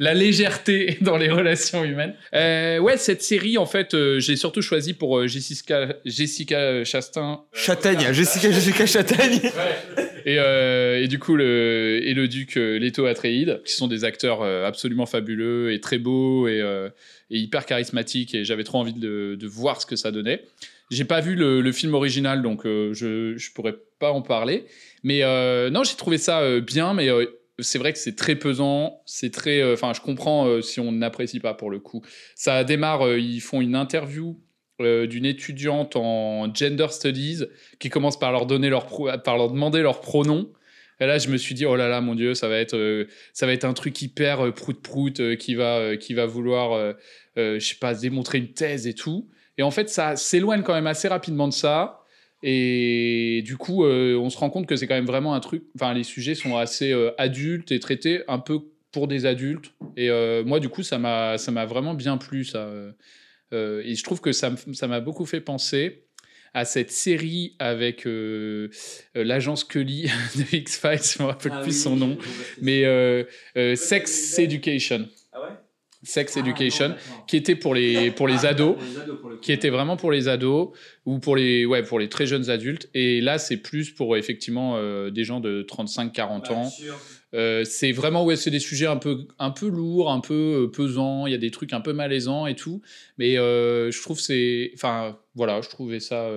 [0.00, 2.12] la légèreté dans les relations humaines.
[2.34, 7.40] Euh, ouais cette série en fait euh, j'ai surtout choisi pour euh, Jessica Jessica Chastain
[7.54, 9.40] Châtaigne, Jessica Jessica Châtaigne.
[10.26, 14.42] et, euh, et du coup le et le duc Leto Atreides qui sont des acteurs
[14.42, 16.90] absolument fabuleux et très beaux et, euh,
[17.30, 20.44] et hyper charismatiques et j'avais trop envie de, de voir ce que ça donnait
[20.90, 24.66] j'ai pas vu le, film original donc euh, je je pourrais pas en parler
[25.02, 27.08] mais euh, non j'ai trouvé ça euh, bien mais
[27.58, 29.72] c'est vrai que c'est très pesant, c'est très.
[29.72, 32.02] Enfin, je comprends si on n'apprécie pas pour le coup.
[32.34, 34.38] Ça démarre, ils font une interview
[34.78, 37.44] d'une étudiante en gender studies
[37.78, 38.86] qui commence par leur donner leur
[39.22, 40.50] par leur demander leurs pronoms.
[41.00, 43.06] Et là, je me suis dit, oh là là, mon Dieu, ça va être, euh,
[43.32, 46.72] ça va être un truc hyper euh, prout-prout euh, qui, va, euh, qui va vouloir,
[46.72, 46.92] euh,
[47.38, 49.28] euh, je sais pas, démontrer une thèse et tout.
[49.58, 52.02] Et en fait, ça s'éloigne quand même assez rapidement de ça.
[52.42, 55.64] Et du coup, euh, on se rend compte que c'est quand même vraiment un truc.
[55.74, 58.60] Enfin, les sujets sont assez euh, adultes et traités un peu
[58.92, 59.72] pour des adultes.
[59.96, 62.70] Et euh, moi, du coup, ça m'a, vraiment bien plu, ça.
[63.52, 64.50] Euh, et je trouve que ça
[64.88, 66.05] m'a beaucoup fait penser
[66.56, 68.70] à cette série avec euh,
[69.14, 72.16] euh, l'agent Scully de X-Files, je me rappelle Ah plus oui, son nom,
[72.62, 73.24] mais euh,
[73.76, 75.06] Sex Education.
[76.02, 76.94] Sex Education,
[77.26, 78.76] qui était pour les, pour les ados,
[79.42, 80.70] qui était vraiment pour les ados
[81.04, 82.88] ou pour les, ouais, pour les très jeunes adultes.
[82.94, 86.72] Et là, c'est plus pour effectivement euh, des gens de 35-40 ans.
[87.34, 90.70] Euh, c'est vraiment, ouais, c'est des sujets un peu, un peu lourds, un peu euh,
[90.70, 91.26] pesants.
[91.26, 92.82] Il y a des trucs un peu malaisants et tout.
[93.18, 96.28] Mais je trouve c'est, enfin, voilà, je trouvais ça.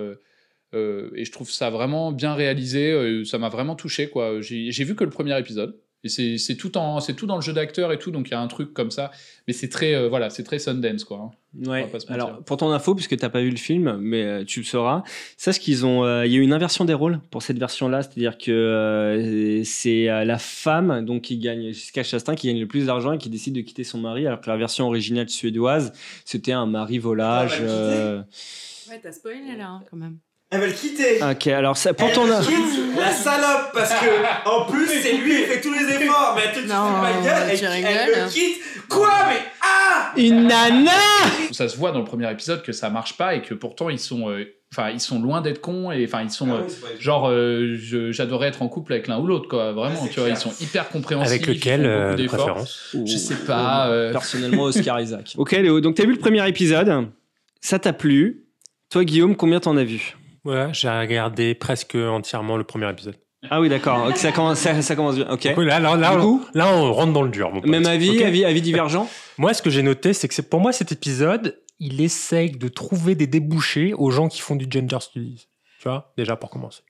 [0.72, 3.24] et je trouve ça vraiment bien réalisé.
[3.24, 4.40] ça m'a vraiment touché, quoi.
[4.40, 5.78] J'ai vu que le premier épisode.
[6.02, 8.30] Et c'est c'est tout, en- c'est tout dans le jeu d'acteur et tout, donc il
[8.30, 9.10] y a un truc comme ça.
[9.46, 11.18] Mais c'est très, euh, voilà, c'est très Sundance, quoi.
[11.18, 11.30] hein.
[11.66, 11.82] Ouais.
[12.14, 14.64] Alors, pour ton info, puisque tu n'as pas vu le film, mais euh, tu le
[14.64, 15.02] sauras,
[15.36, 18.02] sache qu'ils ont, euh, il y a eu une inversion des rôles pour cette version-là,
[18.02, 22.68] c'est-à-dire que euh, c'est euh, la femme donc qui gagne, Jessica Chastain, qui gagne le
[22.68, 25.92] plus d'argent et qui décide de quitter son mari, alors que la version originale suédoise,
[26.24, 27.56] c'était un mari volage.
[27.60, 28.22] Ah, euh,
[28.88, 30.18] Ouais, t'as spoilé là, hein, quand même.
[30.52, 31.20] Elle va le quitter.
[31.22, 32.24] Ok, alors ça, pour Elle ton.
[32.42, 36.34] quitte, la salope, parce que en plus c'est lui qui fait tous les efforts.
[36.36, 38.60] Mais tu te de ma gueule, elle, elle le quitte.
[38.88, 40.90] Quoi Mais ah Une nana
[41.52, 44.00] Ça se voit dans le premier épisode que ça marche pas et que pourtant ils
[44.00, 46.62] sont, euh, enfin ils sont loin d'être cons et enfin ils sont euh,
[46.98, 47.76] genre euh,
[48.10, 50.88] j'adorais être en couple avec l'un ou l'autre quoi vraiment tu vois ils sont hyper
[50.88, 51.30] compréhensifs.
[51.30, 53.86] Avec lequel, euh, de préférence Je sais pas.
[53.88, 55.34] euh, Personnellement, Oscar Isaac.
[55.38, 57.06] Ok, Léo, donc tu as vu le premier épisode,
[57.60, 58.46] ça t'a plu?
[58.90, 60.16] Toi, Guillaume, combien t'en as vu?
[60.44, 63.16] Ouais, j'ai regardé presque entièrement le premier épisode.
[63.50, 65.26] Ah oui, d'accord, ça, commence, ça, ça commence bien.
[65.30, 65.44] Ok.
[65.44, 67.50] Là, là, là, Du coup là, on rentre dans le dur.
[67.52, 67.60] mon.
[67.62, 70.72] Même avis, Ok avis, avis divergent Moi, ce que j'ai noté, c'est que pour moi,
[70.72, 75.48] cet épisode, il essaye de trouver des débouchés aux gens qui font du gender studies.
[75.80, 76.82] Tu vois, déjà pour commencer.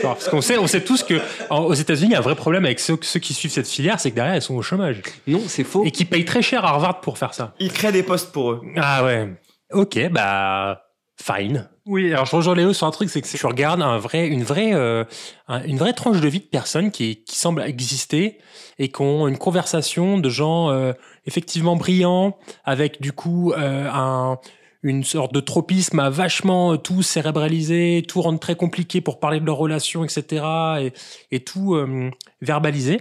[0.00, 2.36] Parce qu'on sait, on sait tous que en- aux États-Unis, il y a un vrai
[2.36, 5.02] problème avec ceux, ceux qui suivent cette filière, c'est que derrière, ils sont au chômage.
[5.26, 5.84] Non, c'est faux.
[5.84, 7.52] Et qui payent très cher à Harvard pour faire ça.
[7.58, 8.62] Il crée des postes pour eux.
[8.76, 9.28] Ah ouais.
[9.72, 10.84] Ok, bah
[11.20, 11.68] fine.
[11.90, 14.44] Oui, alors je rejoins Léo sur un truc, c'est que tu regardes un vrai, une
[14.44, 15.02] vraie, euh,
[15.48, 18.38] un- une vraie tranche de vie de personnes qui, qui semblent exister
[18.78, 20.92] et qui ont une conversation de gens euh,
[21.26, 24.38] effectivement brillants avec du coup euh, un
[24.84, 29.40] une sorte de tropisme à vachement euh, tout cérébraliser, tout rendre très compliqué pour parler
[29.40, 30.44] de leurs relations, etc.
[30.80, 30.92] et,
[31.32, 33.00] et tout euh, verbaliser.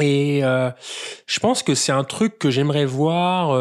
[0.00, 3.54] Et je pense que c'est un truc que j'aimerais voir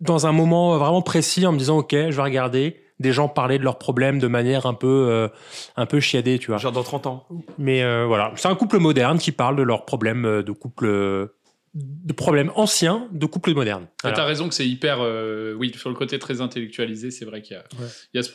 [0.00, 3.58] dans un moment vraiment précis en me disant ok, je vais regarder des gens parler
[3.58, 5.28] de leurs problèmes de manière un peu euh,
[5.76, 6.58] un peu chiadée, tu vois.
[6.58, 7.26] Genre dans 30 ans.
[7.58, 11.30] Mais euh, voilà, c'est un couple moderne qui parle de leurs problèmes euh, de couple
[11.74, 13.82] de problèmes anciens de couple moderne.
[13.82, 14.16] Mais Voilà.
[14.16, 17.54] T'as raison que c'est hyper, euh, oui, sur le côté très intellectualisé, c'est vrai qu'il
[17.54, 17.88] y a, Ouais.
[18.14, 18.30] il y a ce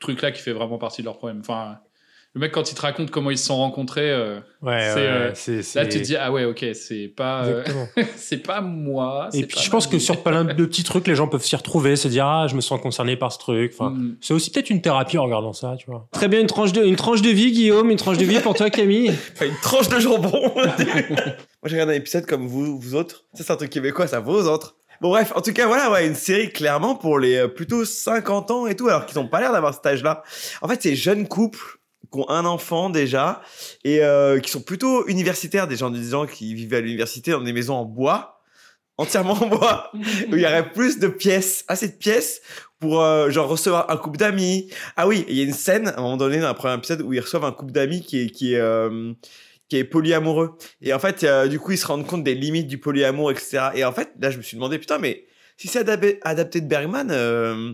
[0.00, 1.40] truc-là qui fait vraiment partie de leur problème.
[1.40, 1.78] Enfin,
[2.34, 5.62] le mec quand il te raconte comment ils se sont rencontrés, euh, Ouais, c'est, euh,
[5.62, 7.64] c'est- là tu te dis ah ouais ok c'est pas, euh,
[8.16, 9.28] c'est pas moi.
[9.32, 11.96] Et puis je pense que sur plein de petits trucs, les gens peuvent s'y retrouver,
[11.96, 13.72] se dire ah je me sens concerné par ce truc.
[13.74, 14.16] Enfin, Mm.
[14.20, 16.06] c'est aussi peut-être une thérapie en regardant ça, tu vois.
[16.12, 18.54] Très bien, une tranche de, une tranche de vie, Guillaume, une tranche de vie pour
[18.54, 19.10] toi, Camille.
[19.34, 20.52] Enfin, une tranche de jambon.
[20.54, 20.66] Moi,
[21.64, 23.24] j'ai regardé un épisode comme vous, vous autres.
[23.34, 24.76] Ça, c'est un truc québécois, ça aux autres.
[25.00, 28.50] Bon, bref, en tout cas, voilà, ouais, une série clairement pour les euh, plutôt 50
[28.50, 30.24] ans et tout, alors qu'ils n'ont pas l'air d'avoir cet âge-là.
[30.60, 31.77] En fait, c'est jeunes couples
[32.10, 33.42] qui ont un enfant déjà
[33.84, 37.40] et euh, qui sont plutôt universitaires, des gens, des gens qui vivent à l'université dans
[37.40, 38.40] des maisons en bois,
[38.96, 42.40] entièrement en bois, où il y aurait plus de pièces, assez de pièces
[42.80, 44.70] pour euh, genre recevoir un couple d'amis.
[44.96, 47.02] Ah oui, il y a une scène à un moment donné dans un premier épisode
[47.02, 49.12] où ils reçoivent un couple d'amis qui est qui est euh,
[49.68, 50.56] qui est polyamoureux.
[50.80, 53.68] Et en fait, euh, du coup, ils se rendent compte des limites du polyamour, etc.
[53.74, 56.66] Et en fait, là, je me suis demandé, putain, mais si c'est adapté, adapté de
[56.66, 57.72] Bergman, euh,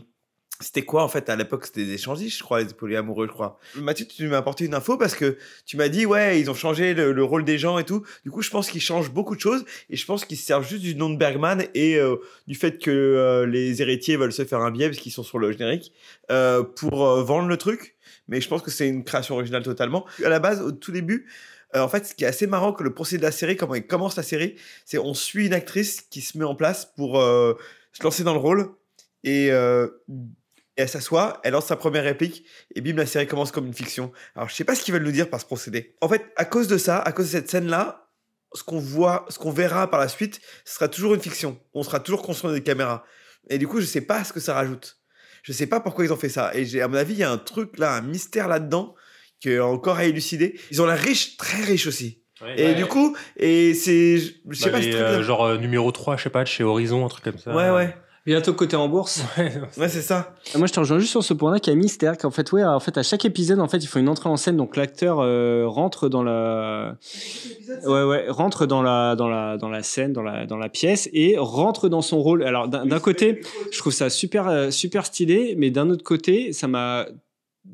[0.61, 3.59] c'était quoi en fait à l'époque C'était des échangistes, je crois, les polyamoureux, je crois.
[3.75, 5.37] Mathieu, tu m'as apporté une info parce que
[5.67, 8.05] tu m'as dit, ouais, ils ont changé le, le rôle des gens et tout.
[8.25, 10.67] Du coup, je pense qu'ils changent beaucoup de choses et je pense qu'ils se servent
[10.67, 14.45] juste du nom de Bergman et euh, du fait que euh, les héritiers veulent se
[14.45, 15.93] faire un billet parce qu'ils sont sur le générique
[16.31, 17.97] euh, pour vendre le truc.
[18.29, 20.07] Mais je pense que c'est une création originale totalement.
[20.25, 21.27] À la base, au tout début,
[21.75, 23.87] en fait, ce qui est assez marrant que le procédé de la série, comment il
[23.87, 28.03] commence la série, c'est on suit une actrice qui se met en place pour se
[28.03, 28.71] lancer dans le rôle
[29.25, 29.51] et,
[30.77, 33.75] et elle s'assoit, elle lance sa première réplique et bim, la série commence comme une
[33.75, 34.13] fiction.
[34.35, 35.95] Alors, je sais pas ce qu'ils veulent nous dire par ce procédé.
[36.01, 38.09] En fait, à cause de ça, à cause de cette scène-là,
[38.55, 41.59] ce qu'on voit, ce qu'on verra par la suite, ce sera toujours une fiction.
[41.75, 43.05] On sera toujours conscient des caméras.
[43.51, 44.99] Et du coup, je sais pas ce que ça rajoute.
[45.43, 46.53] Je sais pas pourquoi ils ont fait ça.
[46.55, 48.95] Et à mon avis, il y a un truc là, un mystère là-dedans,
[49.41, 50.59] qui est encore à élucider.
[50.71, 52.23] Ils ont l'air riches, très riches aussi.
[52.41, 52.55] Ouais.
[52.61, 52.75] et Ouais.
[52.75, 54.19] du coup, et c'est.
[54.19, 56.65] Je sais Bah, pas, les, euh, genre euh, numéro 3, je sais pas, de chez
[56.65, 57.55] Horizon, un truc comme ça.
[57.55, 57.95] Ouais, ouais.
[58.27, 59.23] Bientôt côté en bourse.
[59.77, 60.35] Ouais, c'est ça.
[60.57, 62.97] Moi, je te rejoins juste sur ce point-là, a mystère, qu'en fait, ouais, en fait,
[62.97, 66.09] à chaque épisode, en fait, il faut une entrée en scène, donc l'acteur euh, rentre
[66.09, 66.97] dans la,
[67.85, 71.09] ouais, ouais, rentre dans la, dans la, dans la scène, dans la, dans la pièce
[71.13, 72.45] et rentre dans son rôle.
[72.45, 73.41] Alors, d'un d'un côté,
[73.73, 77.07] je trouve ça super, euh, super stylé, mais d'un autre côté, ça m'a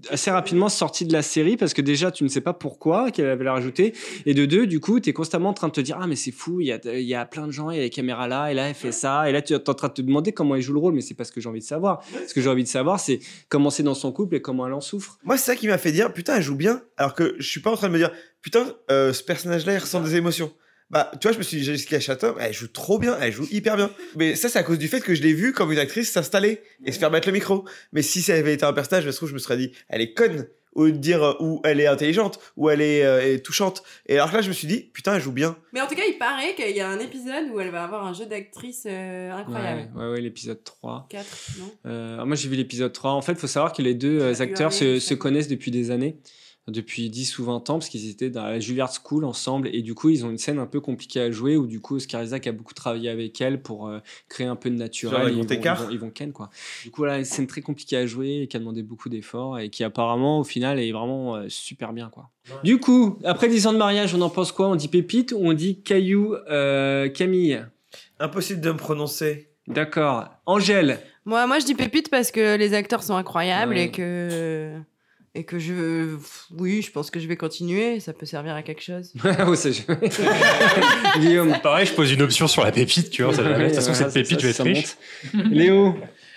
[0.08, 3.28] assez rapidement sorti de la série parce que déjà tu ne sais pas pourquoi qu'elle
[3.28, 3.92] avait la rajouter
[4.24, 6.16] et de deux du coup tu es constamment en train de te dire ah mais
[6.16, 8.28] c'est fou il y a, y a plein de gens il y a les caméras
[8.28, 10.32] là et là elle fait ça et là tu es en train de te demander
[10.32, 12.32] comment elle joue le rôle mais c'est pas ce que j'ai envie de savoir ce
[12.32, 14.80] que j'ai envie de savoir c'est comment c'est dans son couple et comment elle en
[14.80, 16.82] souffre Moi, c'est ça qui m'a fait dire, putain, elle joue bien.
[16.96, 18.10] Alors que je suis pas en train de me dire,
[18.42, 20.52] putain, euh, ce personnage-là, il ressent des émotions.
[20.90, 23.46] Bah, tu vois, je me suis dit, Jessica Chatham, elle joue trop bien, elle joue
[23.50, 23.90] hyper bien.
[24.16, 26.62] Mais ça, c'est à cause du fait que je l'ai vue comme une actrice s'installer
[26.84, 27.64] et se faire mettre le micro.
[27.92, 30.14] Mais si ça avait été un personnage, je trouve, je me serais dit, elle est
[30.14, 30.46] conne.
[30.72, 33.82] Au lieu de dire euh, où elle est intelligente, où elle est, euh, est touchante.
[34.06, 35.56] Et alors que là, je me suis dit, putain, elle joue bien.
[35.72, 38.06] Mais en tout cas, il paraît qu'il y a un épisode où elle va avoir
[38.06, 39.90] un jeu d'actrice euh, incroyable.
[39.96, 41.26] ouais ouais, ouais, l'épisode 3 4,
[41.58, 41.72] non?
[41.86, 43.10] Euh, moi j'ai vu l'épisode 3.
[43.10, 46.18] En fait, il faut savoir que les deux acteurs se connaissent depuis des années,
[46.70, 49.68] depuis 10 ou 20 ans, parce qu'ils étaient dans la Juilliard School ensemble.
[49.72, 51.96] Et du coup, ils ont une scène un peu compliquée à jouer, où du coup,
[51.96, 55.18] Oscar Isaac a beaucoup travaillé avec elle pour euh, créer un peu de naturel.
[55.18, 56.50] Genre, ils vont ils, vont, ils, vont, ils vont ken, quoi.
[56.84, 59.58] Du coup, voilà, une scène très compliquée à jouer, et qui a demandé beaucoup d'efforts,
[59.58, 62.30] et qui apparemment, au final, est vraiment euh, super bien, quoi.
[62.64, 64.68] Du coup, après 10 ans de mariage, on en pense quoi?
[64.68, 67.62] On dit pépite ou on dit caillou euh, Camille?
[68.18, 69.50] Impossible de me prononcer.
[69.68, 70.28] D'accord.
[70.46, 70.98] Angèle?
[71.26, 73.84] Moi, moi, je dis pépite parce que les acteurs sont incroyables Ouais.
[73.84, 74.72] et que.
[75.36, 76.16] Et que je.
[76.50, 78.00] Oui, je pense que je vais continuer.
[78.00, 79.12] Ça peut servir à quelque chose.
[79.24, 79.86] Ouais, c'est-
[81.20, 81.56] Guillaume.
[81.62, 83.32] Pareil, je pose une option sur la pépite, tu vois.
[83.32, 84.96] ça- de toute façon, cette pépite, je vais être riche.
[85.50, 85.96] Léo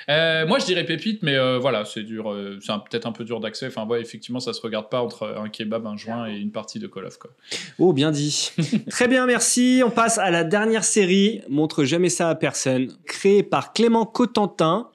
[0.10, 2.32] Euh, moi, je dirais pépite, mais euh, voilà, c'est dur.
[2.32, 3.68] euh, c'est peut-être un peu dur d'accès.
[3.68, 6.80] Enfin, ouais, effectivement, ça se regarde pas entre un kebab, un joint et une partie
[6.80, 7.18] de Call of.
[7.18, 7.32] Quoi.
[7.80, 8.52] Oh, bien dit.
[8.90, 9.82] Très bien, merci.
[9.86, 14.90] On passe à la dernière série, Montre jamais ça à personne, créée par Clément Cotentin,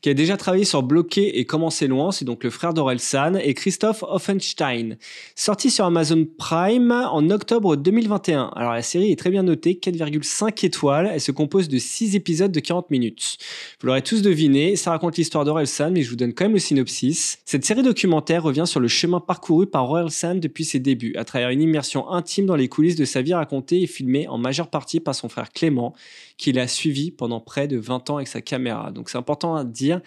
[0.00, 3.34] qui a déjà travaillé sur Bloqué et Comment c'est loin, c'est donc le frère d'Orelsan,
[3.34, 4.96] et Christophe Offenstein.
[5.34, 8.52] Sortie sur Amazon Prime en octobre 2021.
[8.56, 11.10] Alors la série est très bien notée, 4,5 étoiles.
[11.12, 13.38] Elle se compose de 6 épisodes de 40 minutes.
[13.80, 16.58] Vous l'aurez tous deviné, ça raconte l'histoire d'Orelsan, mais je vous donne quand même le
[16.58, 17.38] synopsis.
[17.44, 21.50] Cette série documentaire revient sur le chemin parcouru par Orelsan depuis ses débuts, à travers
[21.50, 25.00] une immersion intime dans les coulisses de sa vie racontée et filmée en majeure partie
[25.00, 25.94] par son frère Clément,
[26.36, 28.90] qui l'a suivi pendant près de 20 ans avec sa caméra.
[28.90, 30.00] Donc c'est important à dire,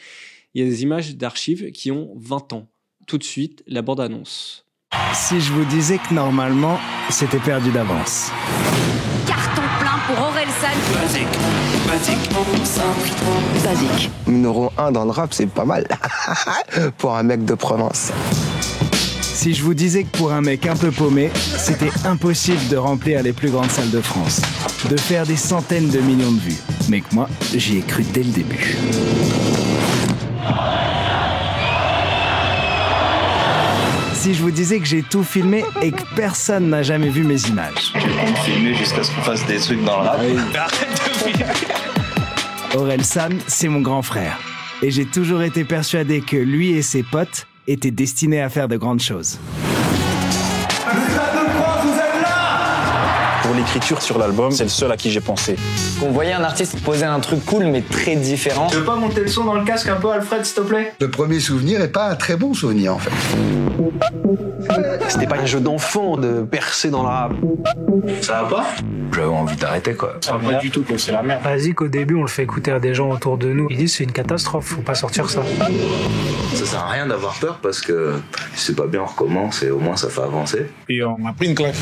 [0.54, 2.68] il y a des images d'archives qui ont 20 ans.
[3.08, 4.66] Tout de suite, la bande-annonce.
[5.14, 6.80] Si je vous disais que normalement,
[7.10, 8.32] c'était perdu d'avance.
[9.28, 10.76] Carton plein pour Orelsan.
[10.94, 12.30] Basique, basique,
[12.64, 13.10] simple,
[13.64, 14.10] Basique.
[14.28, 15.88] Numéro 1 dans le rap, c'est pas mal.
[16.98, 18.12] Pour un mec de province.
[19.22, 23.22] Si je vous disais que pour un mec un peu paumé, c'était impossible de remplir
[23.22, 24.42] les plus grandes salles de France,
[24.90, 26.58] de faire des centaines de millions de vues.
[26.90, 28.76] Mais que moi, j'y ai cru dès le début.
[34.14, 37.40] Si je vous disais que j'ai tout filmé et que personne n'a jamais vu mes
[37.42, 37.94] images.
[37.94, 40.20] Je vais filmer jusqu'à ce qu'on fasse des trucs dans le rap.
[40.56, 41.75] Arrête de filmer.
[42.76, 44.38] Aurel San, c'est mon grand frère.
[44.82, 48.76] Et j'ai toujours été persuadé que lui et ses potes étaient destinés à faire de
[48.76, 49.40] grandes choses.
[53.44, 55.56] Pour l'écriture sur l'album, c'est le seul à qui j'ai pensé.
[56.04, 58.68] On voyait un artiste poser un truc cool mais très différent.
[58.68, 60.94] Tu veux pas monter le son dans le casque un peu, Alfred, s'il te plaît?
[61.00, 63.12] Le premier souvenir est pas un très bon souvenir en fait.
[65.08, 67.34] C'était pas un jeu d'enfant de percer dans le rap.
[68.22, 68.66] Ça va pas
[69.14, 70.16] J'avais envie d'arrêter quoi.
[70.22, 71.44] Ça va pas du tout c'est la merde.
[71.44, 73.68] Vas-y qu'au début on le fait écouter à des gens autour de nous.
[73.70, 75.42] Ils disent c'est une catastrophe, faut pas sortir ça.
[76.54, 78.14] Ça sert à rien d'avoir peur parce que
[78.56, 80.68] si c'est pas bien, on recommence et au moins ça fait avancer.
[80.90, 81.76] Et on m'a pris une claque.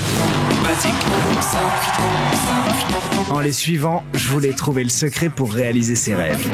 [3.29, 6.47] En les suivant, je voulais trouver le secret pour réaliser ses rêves.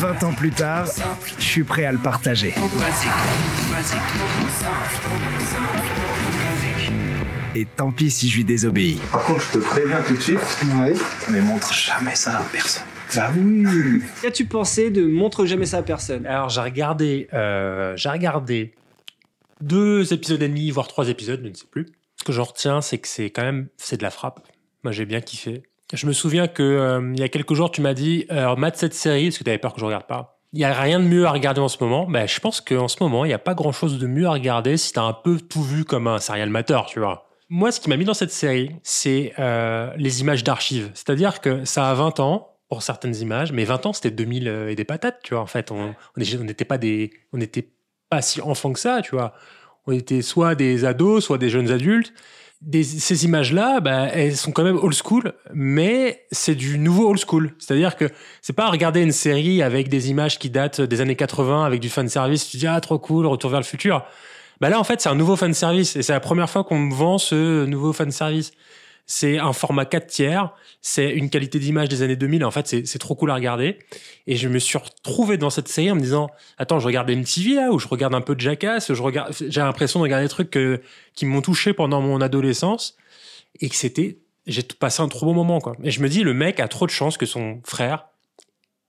[0.00, 0.86] 20 ans plus tard,
[1.38, 2.54] je suis prêt à le partager.
[7.54, 8.98] Et tant pis si je lui désobéis.
[9.12, 10.38] Par contre, je te préviens tout de suite.
[11.30, 12.84] Mais montre jamais ça à personne.
[13.14, 14.00] Bah oui.
[14.22, 16.24] Qu'as-tu pensé de Montre jamais ça à personne?
[16.24, 18.72] Alors j'ai regardé, euh, j'ai regardé
[19.60, 21.84] deux épisodes et demi, voire trois épisodes, je ne sais plus.
[22.16, 24.48] Ce que j'en retiens, c'est que c'est quand même c'est de la frappe.
[24.82, 25.62] Moi j'ai bien kiffé.
[25.92, 28.76] Je me souviens que euh, il y a quelques jours tu m'as dit, alors mate
[28.76, 30.40] cette série parce que tu avais peur que je regarde pas.
[30.52, 32.06] Il y a rien de mieux à regarder en ce moment.
[32.08, 34.32] Ben, je pense qu'en ce moment, il n'y a pas grand chose de mieux à
[34.32, 37.28] regarder si t'as un peu tout vu comme un serial matter, tu vois.
[37.48, 40.90] Moi, ce qui m'a mis dans cette série, c'est euh, les images d'archives.
[40.94, 44.74] C'est-à-dire que ça a 20 ans, pour certaines images, mais 20 ans, c'était 2000 et
[44.74, 45.42] des patates, tu vois.
[45.42, 47.68] En fait, on on n'était pas des, on n'était
[48.08, 49.34] pas si enfants que ça, tu vois.
[49.86, 52.12] On était soit des ados, soit des jeunes adultes.
[52.60, 57.18] Des- ces images-là, bah, elles sont quand même old school, mais c'est du nouveau old
[57.26, 57.54] school.
[57.58, 58.04] C'est-à-dire que
[58.42, 61.88] c'est pas regarder une série avec des images qui datent des années 80, avec du
[61.88, 62.50] fan service.
[62.50, 64.04] Tu dis ah trop cool, retour vers le futur.
[64.60, 66.78] Bah là, en fait, c'est un nouveau fan service et c'est la première fois qu'on
[66.78, 68.52] me vend ce nouveau fan service.
[69.12, 72.44] C'est un format 4 tiers, c'est une qualité d'image des années 2000.
[72.44, 73.76] En fait, c'est trop cool à regarder.
[74.28, 77.56] Et je me suis retrouvé dans cette série en me disant, attends, je regarde MTV
[77.56, 80.56] là, ou je regarde un peu de Jackass, j'ai l'impression de regarder des trucs
[81.14, 82.96] qui m'ont touché pendant mon adolescence
[83.60, 85.74] et que c'était, j'ai passé un trop bon moment quoi.
[85.82, 88.06] Et je me dis, le mec a trop de chance que son frère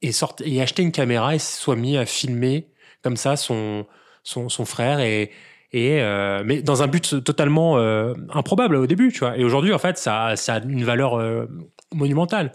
[0.04, 2.68] ait, sorti, ait acheté une caméra et soit mis à filmer
[3.02, 3.88] comme ça son,
[4.22, 5.32] son, son frère et,
[5.74, 9.38] et euh, mais dans un but totalement euh, improbable au début, tu vois.
[9.38, 11.46] Et aujourd'hui, en fait, ça, ça a une valeur euh,
[11.94, 12.52] monumentale.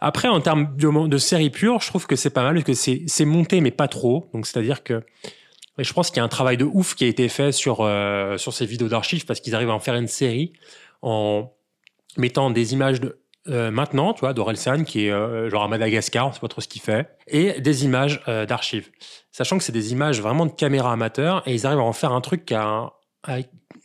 [0.00, 2.98] Après, en termes de, de série pure, je trouve que c'est pas mal parce que
[3.06, 4.28] c'est monté, mais pas trop.
[4.32, 5.02] Donc, c'est-à-dire que
[5.78, 8.38] je pense qu'il y a un travail de ouf qui a été fait sur, euh,
[8.38, 10.52] sur ces vidéos d'archives parce qu'ils arrivent à en faire une série
[11.02, 11.52] en
[12.16, 16.28] mettant des images de euh, maintenant, tu vois, d'Orelsan qui est euh, genre à Madagascar,
[16.28, 18.90] on sait pas trop ce qu'il fait, et des images euh, d'archives.
[19.32, 22.12] Sachant que c'est des images vraiment de caméra amateur et ils arrivent à en faire
[22.12, 22.92] un truc a un-
[23.24, 23.38] à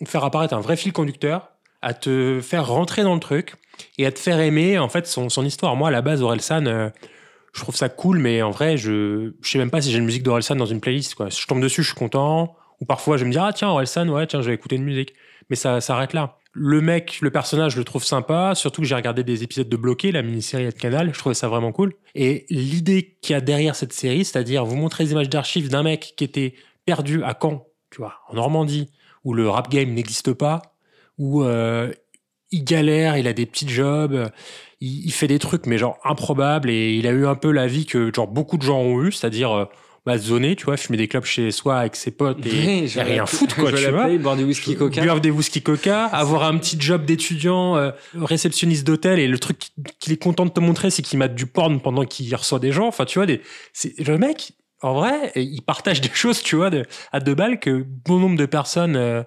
[0.05, 1.49] faire apparaître un vrai fil conducteur,
[1.81, 3.55] à te faire rentrer dans le truc
[3.97, 5.75] et à te faire aimer en fait son, son histoire.
[5.75, 6.89] Moi, à la base, Orelsan, euh,
[7.53, 10.05] je trouve ça cool, mais en vrai, je je sais même pas si j'ai une
[10.05, 11.15] musique d'Orelsan dans une playlist.
[11.15, 11.31] Quoi.
[11.31, 12.55] Si je tombe dessus, je suis content.
[12.81, 15.13] Ou parfois, je me dire, ah tiens, Orelsan, ouais, tiens, je vais écouter une musique.
[15.49, 16.37] Mais ça s'arrête là.
[16.53, 18.53] Le mec, le personnage, je le trouve sympa.
[18.55, 21.13] Surtout que j'ai regardé des épisodes de Bloqué, la mini-série de Canal.
[21.13, 21.93] Je trouvais ça vraiment cool.
[22.15, 25.83] Et l'idée qu'il y a derrière cette série, c'est-à-dire vous montrer des images d'archives d'un
[25.83, 28.89] mec qui était perdu à Caen, tu vois, en Normandie,
[29.23, 30.61] où le rap game n'existe pas,
[31.17, 31.91] où euh,
[32.51, 34.29] il galère, il a des petits jobs,
[34.79, 37.67] il, il fait des trucs mais genre improbables et il a eu un peu la
[37.67, 39.65] vie que genre beaucoup de gens ont eu, c'est-à-dire euh,
[40.05, 43.55] bah, zoner, tu vois, fumer des clubs chez soi avec ses potes et, rien foutre
[43.55, 44.07] quoi, tu vois.
[44.17, 45.03] boire du whisky coca.
[45.03, 49.69] Boire des whisky coca, avoir un petit job d'étudiant, euh, réceptionniste d'hôtel et le truc
[49.99, 52.71] qu'il est content de te montrer, c'est qu'il mate du porn pendant qu'il reçoit des
[52.71, 52.87] gens.
[52.87, 53.41] Enfin, tu vois, des,
[53.97, 57.85] le mec, en vrai, il partage des choses, tu vois, de, à deux balles que
[58.05, 59.23] bon nombre de personnes euh,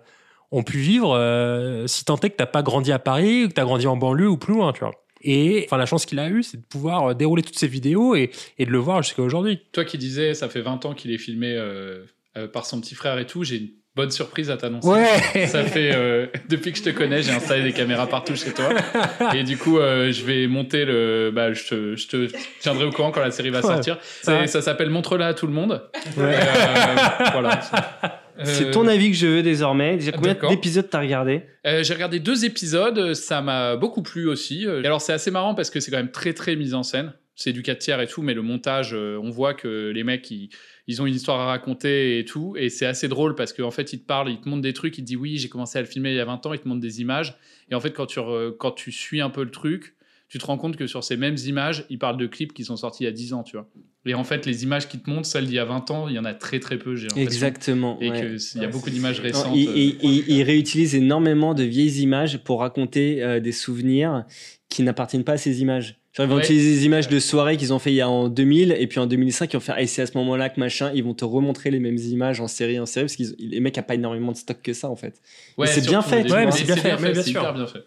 [0.50, 3.54] ont pu vivre euh, si tant est que t'as pas grandi à Paris ou que
[3.54, 4.92] t'as grandi en banlieue ou plus loin, tu vois.
[5.22, 8.14] Et enfin, la chance qu'il a eue, c'est de pouvoir euh, dérouler toutes ces vidéos
[8.14, 9.60] et, et de le voir jusqu'à aujourd'hui.
[9.72, 12.04] Toi qui disais, ça fait 20 ans qu'il est filmé euh,
[12.36, 14.88] euh, par son petit frère et tout, j'ai une bonne surprise à t'annoncer.
[14.88, 15.46] Ouais.
[15.46, 18.70] Ça fait, euh, depuis que je te connais, j'ai installé des caméras partout chez toi.
[19.34, 21.30] Et du coup, euh, je vais monter le.
[21.34, 22.28] Bah, je, te, je te
[22.60, 23.66] tiendrai au courant quand la série va Ouais.
[23.66, 23.98] sortir.
[24.22, 25.82] Ça s'appelle Montre-la à tout le monde.
[26.16, 26.24] Ouais.
[26.36, 26.96] Euh,
[27.32, 27.60] voilà.
[28.44, 29.96] C'est Euh, ton avis que je veux désormais.
[29.96, 34.64] Déjà, combien d'épisodes t'as regardé Euh, j'ai regardé deux épisodes, ça m'a beaucoup plu aussi.
[34.64, 37.12] Et alors c'est assez marrant parce que c'est quand même très très mis en scène.
[37.34, 40.30] C'est du 4 tiers et tout, mais le montage, euh, on voit que les mecs,
[40.30, 40.50] ils,
[40.86, 42.54] ils ont une histoire à raconter et tout.
[42.58, 44.98] Et c'est assez drôle parce qu'en fait, ils te parlent, ils te montrent des trucs,
[44.98, 46.60] ils te disent oui, j'ai commencé à le filmer il y a 20 ans, ils
[46.60, 47.34] te montrent des images.
[47.70, 49.94] Et en fait, quand tu, re- quand tu suis un peu le truc,
[50.32, 52.76] tu te rends compte que sur ces mêmes images, ils parlent de clips qui sont
[52.78, 53.68] sortis il y a 10 ans, tu vois.
[54.06, 56.14] Et en fait, les images qui te montrent, celles d'il y a 20 ans, il
[56.14, 57.22] y en a très très peu, j'ai l'impression.
[57.22, 57.98] Exactement.
[58.00, 58.38] Et ouais.
[58.50, 59.52] qu'il y a beaucoup d'images récentes.
[59.54, 64.24] il, euh, il- il- il réutilise énormément de vieilles images pour raconter euh, des souvenirs
[64.70, 65.98] qui n'appartiennent pas à ces images.
[66.14, 66.42] Genre, ils vont Ouais.
[66.42, 68.98] utiliser des images de soirées qu'ils ont fait il y a en 2000 et puis
[69.00, 71.24] en 2005 ils vont faire et c'est à ce moment-là que machin ils vont te
[71.24, 74.32] remontrer les mêmes images en série en série parce que les mecs n'ont pas énormément
[74.32, 75.20] de stock que ça en fait.
[75.58, 76.22] Ouais, c'est bien fait.
[76.24, 77.84] Mais c'est bien fait, c'est hyper bien fait.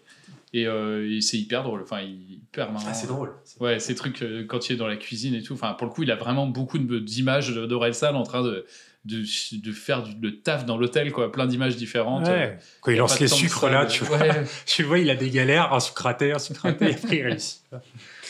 [0.52, 2.86] Et, euh, et c'est hyper drôle, enfin hyper marrant.
[2.88, 3.32] Ah, c'est drôle.
[3.60, 5.52] Ouais, ces trucs euh, quand il est dans la cuisine et tout.
[5.54, 8.64] Enfin, pour le coup, il a vraiment beaucoup de- d'images d'Orelsan en train de,
[9.04, 11.30] de, de faire du, le taf dans l'hôtel, quoi.
[11.32, 12.26] Plein d'images différentes.
[12.26, 12.52] Ouais.
[12.56, 14.44] Euh, Quand il lance les sucres ça, là, tu vois, Ouais.
[14.66, 17.22] tu vois, il a des galères, un sucre raté, un sucre raté, et après il
[17.26, 17.62] réussit.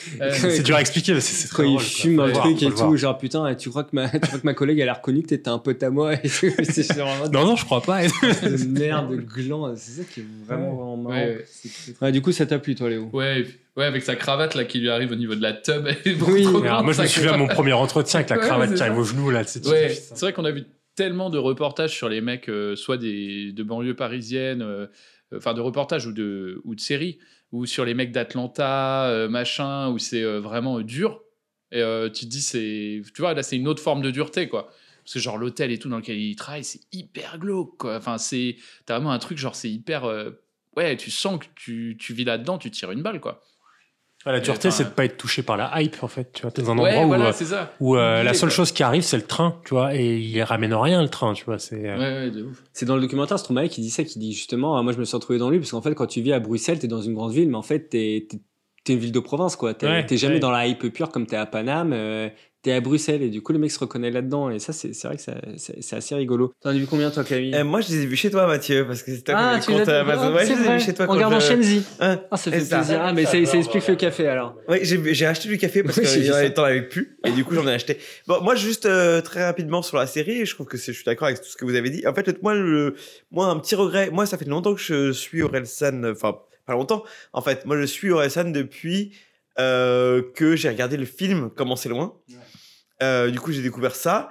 [0.20, 1.90] Euh, c'est dur à expliquer, mais c'est très Quand il drôle, quoi.
[1.90, 2.88] fume un truc et voir.
[2.90, 5.22] tout, genre putain, tu crois que ma, tu crois que ma collègue elle a reconnu
[5.22, 6.46] que t'étais un pote à moi et tout.
[6.62, 8.02] C'est vraiment- Non, non, je crois pas.
[8.06, 11.16] de merde, de gland, c'est ça qui est vraiment, vraiment marrant.
[11.16, 11.44] Ouais, ouais.
[11.50, 13.08] C'est très- Ouais, du coup, ça t'a plu toi, Léo?
[13.12, 15.86] Ouais, ouais, avec sa cravate là qui lui arrive au niveau de la tub.
[16.06, 16.16] Oui.
[16.16, 18.74] trop Mais alors, grande, moi, je me souviens de mon premier entretien avec la cravate
[18.74, 19.42] qui arrive au genou, là.
[19.66, 20.64] Ouais, c'est vrai qu'on a vu
[20.94, 24.86] tellement de reportages sur les mecs, euh, soit des, de banlieues parisiennes, euh,
[25.36, 27.18] enfin de reportages ou de, ou de séries,
[27.56, 31.22] ou sur les mecs d'Atlanta, euh, machin, où c'est euh, vraiment euh, dur.
[31.72, 31.82] Et
[32.14, 33.02] tu te dis, c'est.
[33.14, 34.70] Tu vois, là, c'est une autre forme de dureté, quoi.
[35.02, 37.96] Parce que, genre, l'hôtel et tout dans lequel il travaille, c'est hyper glauque, quoi.
[37.96, 38.56] Enfin, c'est.
[38.86, 40.04] T'as vraiment un truc, genre, c'est hyper.
[40.76, 43.42] Ouais, tu sens que tu, tu vis là-dedans, tu tires une balle, quoi.
[44.32, 46.32] La dureté, c'est de pas être touché par la hype, en fait.
[46.32, 47.72] Tu vois, t'es dans un Ouais, endroit voilà, où, euh, c'est ça.
[47.80, 48.56] où euh, la seule quoi.
[48.56, 51.44] chose qui arrive, c'est le train, tu vois, et il ramène rien, le train, tu
[51.44, 51.58] vois.
[51.58, 52.62] C'est, euh, Ouais, ouais, de ouf.
[52.72, 55.04] C'est dans le documentaire Stromae qui dit ça, qui dit justement, ah, moi je me
[55.04, 57.14] suis retrouvé dans lui, parce qu'en fait quand tu vis à Bruxelles, t'es dans une
[57.14, 58.40] grande ville, mais en fait t'es t'es-
[58.84, 59.74] t'es une ville de province, quoi.
[59.74, 60.40] T'es jamais ouais.
[60.40, 61.92] dans la hype pure comme t'es à Paname.
[61.92, 62.28] euh,
[62.66, 64.50] t'es à Bruxelles et du coup, le mec se reconnaît là-dedans.
[64.50, 66.52] Et ça, c'est c'est vrai que ça- c'est assez rigolo.
[66.60, 68.84] T'en as vu combien, toi, Camille Euh, moi, je les ai vus chez toi, Mathieu,
[68.84, 70.22] parce que c'est toi Ah, qui compte Amazon.
[70.24, 71.82] ah, Ouais, je les ai vus chez toi En regardant je- Shenzi.
[72.00, 73.00] Hein, Ah, ça fait c'est plaisir.
[73.02, 74.56] Ah, mais ça, ça explique le café alors.
[74.68, 76.50] Oui, j'ai j'ai acheté du café parce Oui, que ça.
[76.50, 77.98] t'en avais plus et du coup j'en ai acheté.
[78.26, 81.04] Bon, moi juste euh, très rapidement sur la série, je trouve que c'est- je suis
[81.04, 82.04] d'accord avec tout ce que vous avez dit.
[82.06, 82.94] En fait, moi, le,
[83.30, 86.36] moi un petit regret, moi ça fait longtemps que je suis Orelsan, enfin
[86.66, 87.04] pas longtemps.
[87.32, 89.12] En fait, moi je suis Orelsan depuis
[89.58, 92.12] euh, que j'ai regardé le film Comment c'est loin.
[93.02, 94.30] Euh, du coup, j'ai découvert ça.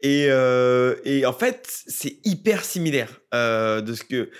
[0.00, 4.30] Et, euh, et en fait, c'est hyper similaire euh, de ce que.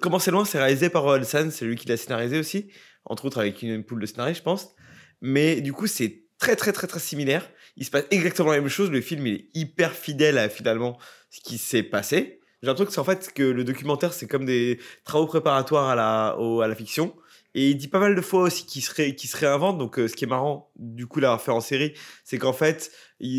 [0.00, 2.66] Comment c'est loin, c'est réalisé par Orelsan, c'est lui qui l'a scénarisé aussi,
[3.04, 4.74] entre autres avec une poule de scénaristes, je pense.
[5.20, 7.48] Mais du coup, c'est très, très, très, très similaire.
[7.76, 8.90] Il se passe exactement la même chose.
[8.90, 10.98] Le film, il est hyper fidèle à finalement
[11.30, 12.40] ce qui s'est passé.
[12.62, 15.94] J'ai l'impression que c'est en fait que le documentaire, c'est comme des travaux préparatoires à
[15.94, 17.14] la, au- à la fiction.
[17.58, 19.78] Et il dit pas mal de fois aussi qu'il se, ré- qu'il se réinvente.
[19.78, 22.92] Donc, euh, ce qui est marrant, du coup, l'avoir fait en série, c'est qu'en fait,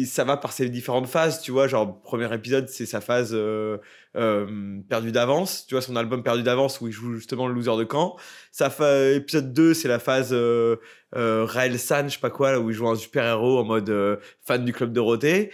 [0.07, 1.39] ça va par ses différentes phases.
[1.43, 3.77] Tu vois, genre, premier épisode, c'est sa phase euh,
[4.15, 5.67] euh, perdue d'avance.
[5.67, 8.15] Tu vois, son album perdu d'avance où il joue justement le loser de camp.
[8.51, 8.71] Sa
[9.13, 10.77] épisode 2, c'est la phase euh,
[11.15, 14.19] euh, Raël San, je sais pas quoi, là, où il joue un super-héros en mode
[14.41, 15.51] fan du club Dorothée.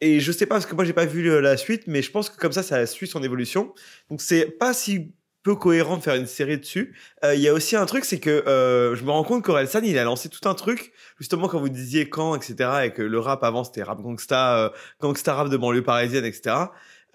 [0.00, 2.30] Et je sais pas, parce que moi, j'ai pas vu la suite, mais je pense
[2.30, 3.74] que comme ça, ça suit son évolution.
[4.08, 5.12] Donc, c'est pas si
[5.54, 6.94] cohérent de faire une série dessus.
[7.24, 9.82] Euh, Il y a aussi un truc, c'est que euh, je me rends compte qu'Orelsan,
[9.84, 13.18] il a lancé tout un truc, justement quand vous disiez quand, etc., et que le
[13.18, 14.70] rap avant c'était rap gangsta, euh,
[15.00, 16.56] gangsta rap de banlieue parisienne, etc.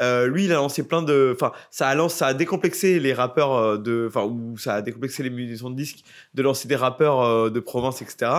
[0.01, 3.13] Euh, lui, il a lancé plein de, enfin, ça a lancé, ça a décomplexé les
[3.13, 6.03] rappeurs euh, de, enfin, ou ça a décomplexé les musiciens de disques
[6.33, 8.31] de lancer des rappeurs de province, etc.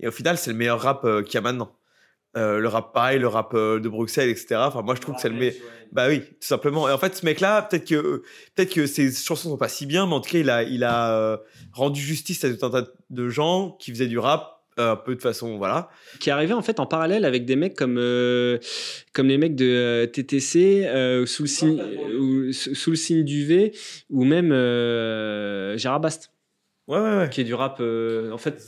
[0.00, 1.72] Et au final, c'est le meilleur rap qu'il y a maintenant.
[2.36, 4.56] Euh, le rap pareil, le rap euh, de Bruxelles, etc.
[4.58, 5.54] Enfin, moi, je trouve que c'est le meilleur.
[5.92, 6.88] Bah oui, tout simplement.
[6.88, 8.22] Et en fait, ce mec-là, peut-être que
[8.54, 10.84] peut-être que ses chansons sont pas si bien, mais en tout cas, il a il
[10.84, 11.36] a euh,
[11.72, 15.14] rendu justice à tout un tas de gens qui faisaient du rap euh, un peu
[15.14, 15.90] de façon, voilà.
[16.18, 18.56] qui arrivé en fait en parallèle avec des mecs comme euh,
[19.12, 21.82] comme les mecs de euh, TTC euh, sous le signe
[22.18, 23.72] ou, sous sous le signe du V
[24.08, 26.31] ou même euh, Gérard Bast
[26.88, 27.28] Ouais, ouais, ouais.
[27.30, 28.60] qui est du rap euh, en fait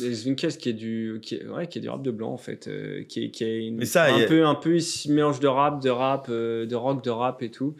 [0.00, 2.36] les Zwinkels qui est du qui est, ouais, qui est du rap de blanc en
[2.38, 4.76] fait euh, qui est qui est une- Mais ça, un il a- peu un peu
[4.76, 7.74] ici mélange de rap de rap euh, de rock de rap et tout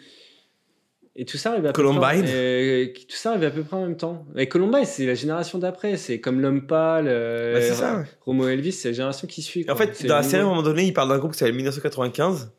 [1.15, 2.93] et tout ça arrive à peu près- Columbine.
[3.09, 5.97] tout ça arrive à peu près en même temps et Columbine c'est la génération d'après
[5.97, 8.05] c'est comme l'homme pâle euh, Bah, c'est ça, ouais.
[8.23, 10.63] Romo Elvis c'est la génération qui suit en fait, dans la série, à un moment
[10.65, 12.53] donné, il parle d'un groupe qui s'appelle 1995.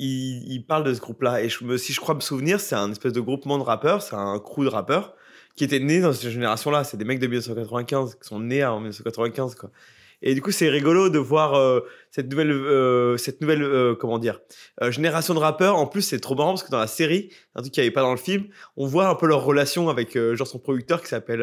[0.00, 1.42] Il, parle de ce groupe-là.
[1.42, 4.38] Et si je crois me souvenir, c'est un espèce de groupement de rappeurs, c'est un
[4.38, 5.14] crew de rappeurs
[5.56, 6.84] qui était né dans cette génération-là.
[6.84, 9.70] C'est des mecs de 1995 qui sont nés en 1995, quoi.
[10.20, 11.80] Et du coup, c'est rigolo de voir euh,
[12.10, 14.40] cette nouvelle, euh, cette nouvelle, euh, comment dire,
[14.88, 15.76] génération de rappeurs.
[15.76, 17.94] En plus, c'est trop marrant parce que dans la série, un truc qu'il n'y avait
[17.94, 18.46] pas dans le film,
[18.76, 21.40] on voit un peu leur relation avec genre son producteur qui s'appelle,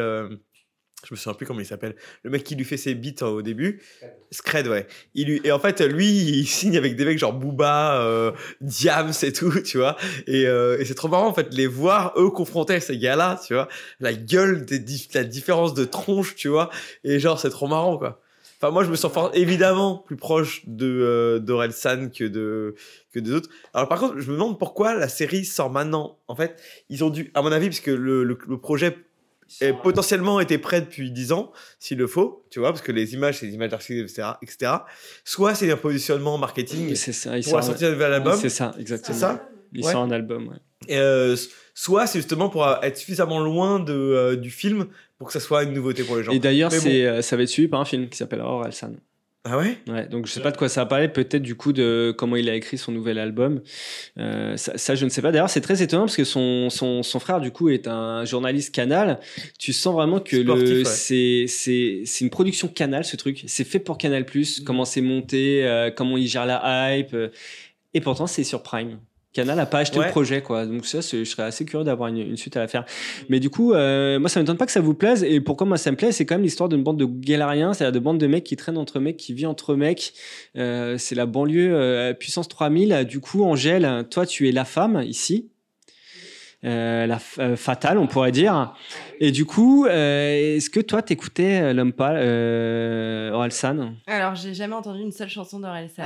[1.04, 1.94] je me souviens plus comment il s'appelle,
[2.24, 3.80] le mec qui lui fait ses beats euh, au début,
[4.32, 4.86] Scred, ouais.
[5.14, 9.12] Il lui, et en fait, lui, il signe avec des mecs genre Booba, euh, Diams
[9.22, 9.96] et tout, tu vois.
[10.26, 13.40] Et, euh, et c'est trop marrant, en fait, les voir, eux, confrontés à ces gars-là,
[13.46, 13.68] tu vois.
[14.00, 16.70] La gueule, des dif- la différence de tronche, tu vois.
[17.04, 18.20] Et genre, c'est trop marrant, quoi.
[18.58, 22.74] Enfin, moi, je me sens fort- évidemment plus proche de euh, d'Orelsan que de
[23.12, 23.50] que des autres.
[23.74, 26.18] Alors, par contre, je me demande pourquoi la série sort maintenant.
[26.26, 28.96] En fait, ils ont dû, à mon avis, puisque le, le, le projet
[29.60, 33.14] est potentiellement été prêt depuis 10 ans, s'il le faut, tu vois, parce que les
[33.14, 34.72] images, c'est des images d'archives, etc., etc.
[35.24, 38.36] Soit c'est un positionnement marketing c'est ça il pour la sort- sortie d'un nouvel album.
[38.40, 39.94] c'est ça exactement C'est ça il Ouais.
[39.94, 40.56] un album ouais.
[40.88, 41.36] Et, euh,
[41.74, 44.86] soit c'est justement pour euh, être suffisamment loin de, euh, du film
[45.18, 46.32] pour que ça soit une nouveauté pour les gens.
[46.32, 47.22] Et d'ailleurs, bon.
[47.22, 48.92] ça va être suivi par un film qui s'appelle Orelsan.
[49.48, 49.78] Ah ouais?
[49.86, 52.34] Ouais, donc je sais pas de quoi ça va parler, peut-être du coup de comment
[52.34, 53.62] il a écrit son nouvel album.
[54.18, 55.30] Euh, ça, ça, je ne sais pas.
[55.30, 58.74] D'ailleurs, c'est très étonnant parce que son, son, son frère, du coup, est un journaliste
[58.74, 59.20] canal.
[59.56, 60.84] Tu sens vraiment que Sportif, le, ouais.
[60.84, 63.44] c'est, c'est, c'est une production canal, ce truc.
[63.46, 64.26] C'est fait pour Canal,
[64.64, 67.14] comment c'est monté, euh, comment il gère la hype.
[67.14, 67.28] euh,
[67.94, 68.98] et pourtant, c'est sur Prime.
[69.36, 70.06] Canal n'a pas acheté Ouais.
[70.06, 70.64] le projet, quoi.
[70.66, 72.84] Donc ça, je serais assez curieux d'avoir une, une suite à la faire.
[73.28, 75.22] Mais du coup, euh, moi, ça m'étonne pas que ça vous plaise.
[75.24, 77.92] Et pourquoi moi ça me plaît, c'est quand même l'histoire d'une bande de galériens, c'est-à-dire
[77.92, 80.14] de bande de mecs qui traînent entre mecs, qui vivent entre mecs.
[80.56, 83.04] Euh, c'est la banlieue euh, puissance 3000.
[83.08, 85.50] Du coup, Angèle, toi, tu es la femme ici.
[86.64, 88.74] Euh, la euh, fatale, on pourrait dire.
[89.20, 93.92] Et du coup, euh, est-ce que toi, t'écoutais l'homme pâle, euh, Orelsan?
[94.06, 96.04] Alors, j'ai jamais entendu une seule chanson d'Orelsan.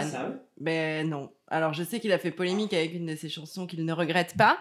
[0.61, 1.31] ben non.
[1.51, 4.37] Alors, je sais qu'il a fait polémique avec une de ses chansons qu'il ne regrette
[4.37, 4.59] pas.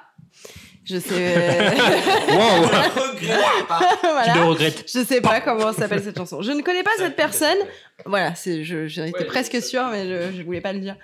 [0.83, 1.35] Je sais.
[4.01, 4.33] Voilà.
[4.33, 4.85] Tu le regrettes.
[4.91, 6.41] Je sais pas comment s'appelle cette chanson.
[6.41, 7.57] Je ne connais pas cette personne.
[8.05, 10.95] Voilà, c'est, je, j'en étais presque sûre, mais je, je voulais pas le dire.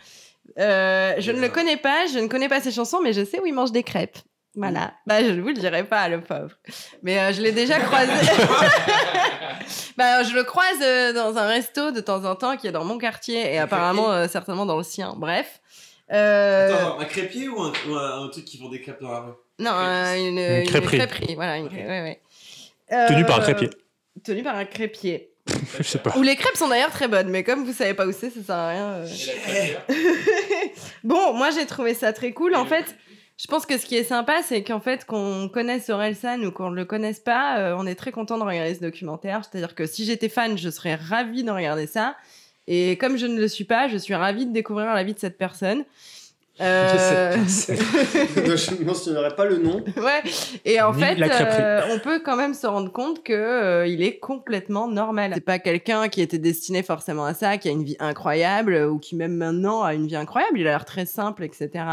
[0.59, 3.39] Euh, je ne le connais pas, je ne connais pas ses chansons, mais je sais
[3.39, 4.17] où il mange des crêpes.
[4.55, 4.93] Voilà.
[5.05, 6.51] Bah, je ne vous le dirai pas, le pauvre.
[7.03, 8.11] Mais euh, je l'ai déjà croisé.
[9.97, 12.85] bah, je le croise euh, dans un resto de temps en temps qui est dans
[12.85, 15.13] mon quartier et apparemment euh, certainement dans le sien.
[15.17, 15.59] Bref.
[16.11, 19.11] Euh, Attends, un crépier ou un, ou un- un truc qui vend des crêpes dans
[19.11, 19.31] la rue?
[19.59, 20.97] Non, euh, une, Une une crêperie.
[20.97, 21.35] crêperie.
[21.35, 22.01] Voilà, une crêperie, ouais,
[22.89, 23.07] ouais.
[23.07, 23.69] Tenu par un Euh, crépier.
[24.23, 25.31] Tenu par un crépier.
[25.77, 26.15] Je sais pas.
[26.17, 28.41] Où les crêpes sont d'ailleurs très bonnes, mais comme vous savez pas où c'est, ça
[28.43, 28.87] sert à rien.
[28.93, 29.07] euh.
[31.03, 32.55] bon, moi j'ai trouvé ça très cool.
[32.55, 32.95] En fait,
[33.37, 36.69] je pense que ce qui est sympa, c'est qu'en fait, qu'on connaisse Orelsan ou qu'on
[36.71, 39.41] ne le connaisse pas, euh, on est très content de regarder ce documentaire.
[39.43, 42.15] C'est-à-dire que si j'étais fan, je serais ravie de regarder ça.
[42.67, 45.19] Et comme je ne le suis pas, je suis ravie de découvrir la vie de
[45.19, 45.83] cette personne.
[46.61, 49.83] Euh, je ne mentionnerai pas le nom.
[49.97, 50.23] ouais.
[50.63, 54.01] Et en Ni fait, euh, on peut quand même se rendre compte que euh, il
[54.01, 55.31] est complètement normal.
[55.33, 58.87] C'est pas quelqu'un qui était destiné forcément à ça, qui a une vie incroyable euh,
[58.89, 60.57] ou qui même maintenant a une vie incroyable.
[60.57, 61.83] Il a l'air très simple, etc.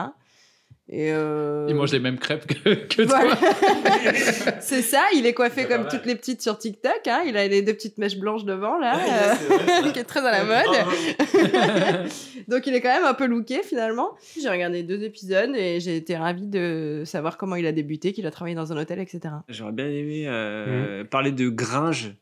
[0.95, 3.35] Et euh, Il mange les mêmes crêpes que, que voilà.
[3.35, 3.49] toi.
[4.61, 7.01] c'est ça, il est coiffé comme toutes les petites sur TikTok.
[7.07, 7.23] Hein.
[7.27, 10.45] Il a les deux petites mèches blanches devant là, euh, qui est très à la
[10.45, 12.11] mode.
[12.49, 14.11] Donc il est quand même un peu looké finalement.
[14.39, 18.27] J'ai regardé deux épisodes et j'ai été ravie de savoir comment il a débuté, qu'il
[18.27, 19.21] a travaillé dans un hôtel, etc.
[19.49, 22.13] J'aurais bien aimé euh, parler de Gringe.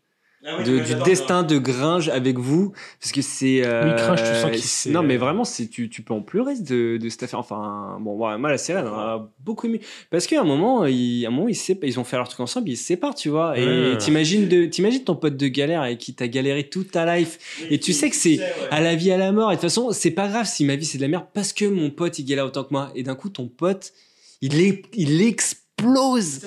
[0.43, 3.91] Ah oui, de- moi, du destin de Gringe avec vous parce que c'est euh, Oui,
[3.95, 6.97] Gringe, tu sens qu'il c'est- non mais vraiment c'est tu, tu peux en pleurer de,
[6.97, 7.39] de cette affaire.
[7.41, 9.83] Enfin bon ouais, moi la série elle m'a beaucoup aimé.
[10.11, 12.41] Parce qu'à un moment ils, à un moment ils, sépa- ils ont fait leur truc
[12.41, 13.59] ensemble ils se séparent tu vois.
[13.59, 13.99] Et Ouais.
[13.99, 17.39] t'imagines de t'imagines ton pote de galère avec qui t'as galéré toute ta life.
[17.69, 18.39] Et tu sais que c'est
[18.71, 19.51] à la vie à la mort.
[19.53, 21.53] Et de toute façon c'est pas grave si ma vie c'est de la merde parce
[21.53, 22.91] que mon pote il galère autant que moi.
[22.95, 23.93] Et d'un coup ton pote
[24.41, 26.41] il est il explose.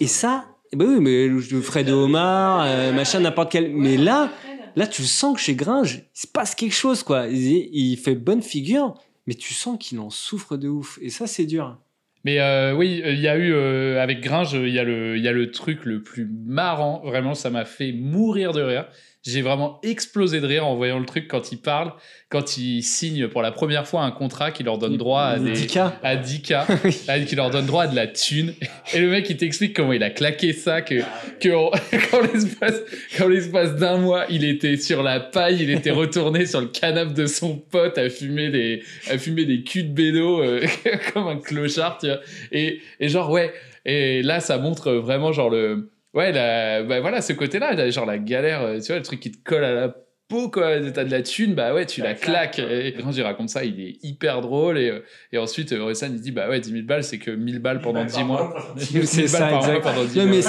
[0.00, 0.44] Et ça,
[0.74, 3.72] ben oui, mais le Fred Omar, euh, machin, n'importe quel.
[3.72, 4.30] Mais là,
[4.74, 7.26] là, tu sens que chez Gringe, il se passe quelque chose, quoi.
[7.28, 8.94] Il, il fait bonne figure,
[9.26, 10.98] mais tu sens qu'il en souffre de ouf.
[11.02, 11.78] Et ça, c'est dur.
[12.26, 15.22] Mais euh, oui, il y a eu euh, avec Gringe, il y a le il
[15.22, 17.00] y a le truc le plus marrant.
[17.04, 18.88] Vraiment, ça m'a fait mourir de rire.
[19.26, 21.92] J'ai vraiment explosé de rire en voyant le truc quand il parle,
[22.28, 25.52] quand il signe pour la première fois un contrat qui leur donne droit à des
[25.52, 25.92] 10K.
[26.02, 28.54] à 10K, à- qui leur donne droit à de la thune.
[28.94, 31.00] Et le mec, il t'explique comment il a claqué ça, que,
[31.40, 31.48] que
[33.28, 37.26] l'espace d'un mois, il était sur la paille, il était retourné sur le canapé de
[37.26, 40.66] son pote à fumer des, à fumer des culs de bédo, euh,
[41.12, 42.20] comme un clochard, tu vois.
[42.52, 43.52] Et, et genre, ouais.
[43.84, 48.06] Et là, ça montre vraiment, genre, le, ouais, la, bah voilà, ce côté-là, là, genre
[48.06, 49.94] la galère, euh, tu vois, le truc qui te colle à la
[50.28, 50.80] peau, quoi.
[50.92, 52.58] T'as de la thune, bah ouais, tu la claques.
[52.58, 54.76] Et quand il raconte ça, il est hyper drôle.
[54.76, 54.98] Et, euh,
[55.30, 57.80] et ensuite, euh, Orelsan, il dit, bah ouais, 10 000 balles, c'est que 1000 balles
[57.80, 58.52] pendant 10 mois.
[58.76, 59.82] 10 000 C'est balles ça, par mois exact.
[59.82, 60.34] pendant 10 Non, mois.
[60.34, 60.42] mais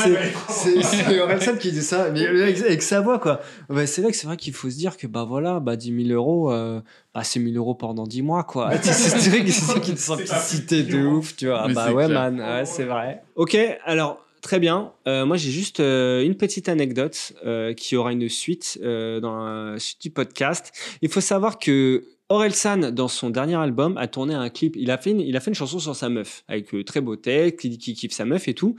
[0.50, 3.40] c'est, Orelsan qui dit ça, mais avec, avec sa voix, quoi.
[3.70, 6.08] Ouais, c'est vrai que c'est vrai qu'il faut se dire que, bah voilà, bah 10
[6.08, 6.82] 000 euros, euh,
[7.14, 8.72] bah c'est 1000 euros pendant 10 mois, quoi.
[8.82, 11.68] C'est vrai que c'est ça qui une simplicité de ouf, tu vois.
[11.68, 12.32] Mais bah ouais, clair.
[12.32, 13.22] man, ouais, c'est vrai.
[13.36, 13.56] Ok,
[13.86, 14.24] alors.
[14.42, 14.92] Très bien.
[15.08, 19.46] Euh, moi, j'ai juste euh, une petite anecdote euh, qui aura une suite euh, dans
[19.74, 20.72] la suite du podcast.
[21.02, 24.76] Il faut savoir que Orelsan, dans son dernier album, a tourné un clip.
[24.78, 27.00] Il a fait une, il a fait une chanson sur sa meuf, avec euh, très
[27.02, 28.76] beau texte, qui dit qu'il kiffe sa meuf et tout.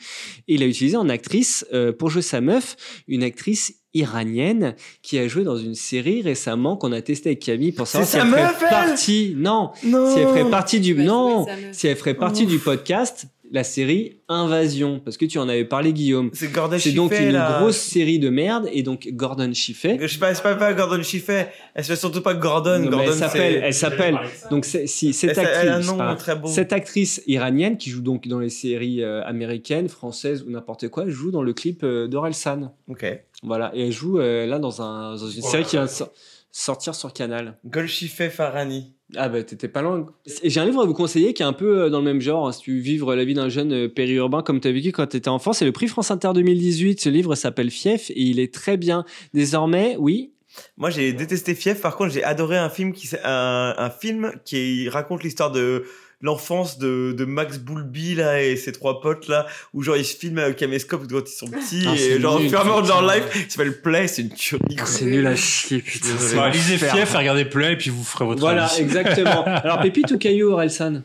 [0.49, 2.77] Et il a utilisé en actrice, euh, pour jouer sa meuf,
[3.09, 7.73] une actrice iranienne qui a joué dans une série récemment qu'on a testé avec Camille
[7.73, 8.69] pour savoir si C'est elle meuf, elle?
[8.69, 9.35] partie.
[9.35, 10.13] Non, Non.
[10.13, 10.95] si elle ferait partie du.
[10.95, 15.65] non, si elle ferait partie du podcast, la série Invasion, parce que tu en avais
[15.65, 16.31] parlé, Guillaume.
[16.35, 17.59] C'est Gordon C'est donc Chiffet, une là.
[17.61, 19.99] grosse série de merde, et donc Gordon Chiffet.
[20.01, 21.51] Je sais pas, pas, pas Gordon Chiffet.
[21.75, 22.79] Elle s'appelle surtout pas Gordon.
[22.79, 24.19] Non, mais Gordon, elle s'appelle, elle s'appelle.
[24.51, 26.49] Donc si cette Elle- elle a un actrice, nom pardon, très beau.
[26.49, 31.05] cette actrice iranienne qui joue donc dans les séries euh, américaines, françaises ou n'importe quoi,
[31.05, 32.75] elle joue dans le clip euh, d'Orelsan.
[32.89, 33.07] Ok.
[33.43, 36.13] Voilà, et elle joue euh, là dans un dans une série qui vient de sor-
[36.51, 37.57] sortir sur Canal.
[37.65, 38.95] Golchiffet Farani.
[39.17, 40.07] Ah bah t'étais pas loin.
[40.43, 42.21] Et j'ai un livre à vous conseiller qui est un peu euh, dans le même
[42.21, 44.73] genre, hein, si tu veux vivre la vie d'un jeune euh, périurbain comme tu as
[44.73, 45.53] vécu quand tu étais enfant.
[45.55, 47.01] C'est le prix France Inter 2018.
[47.01, 49.05] Ce livre s'appelle Fief et il est très bien.
[49.33, 50.33] Désormais, oui?
[50.77, 51.81] Moi, j'ai détesté Fief.
[51.81, 55.85] Par contre, j'ai adoré un film qui, un, un film qui raconte l'histoire de
[56.21, 60.17] l'enfance de, de Max Boulby là et ses trois potes là où genre ils se
[60.17, 63.03] filment avec caméscope quand ils sont petits Ah, et genre au à mesure de leur
[63.03, 64.87] life ça s'appelle Play c'est une tuerie quoi.
[64.87, 66.09] C'est nul à chier, putain.
[66.19, 66.77] c'est Bah, lisez.
[66.79, 68.81] Fief, regardez Play, et puis vous ferez votre Voilà, avis.
[68.83, 69.45] exactement.
[69.47, 71.03] Alors, Pépite ou Caillou, Orelsan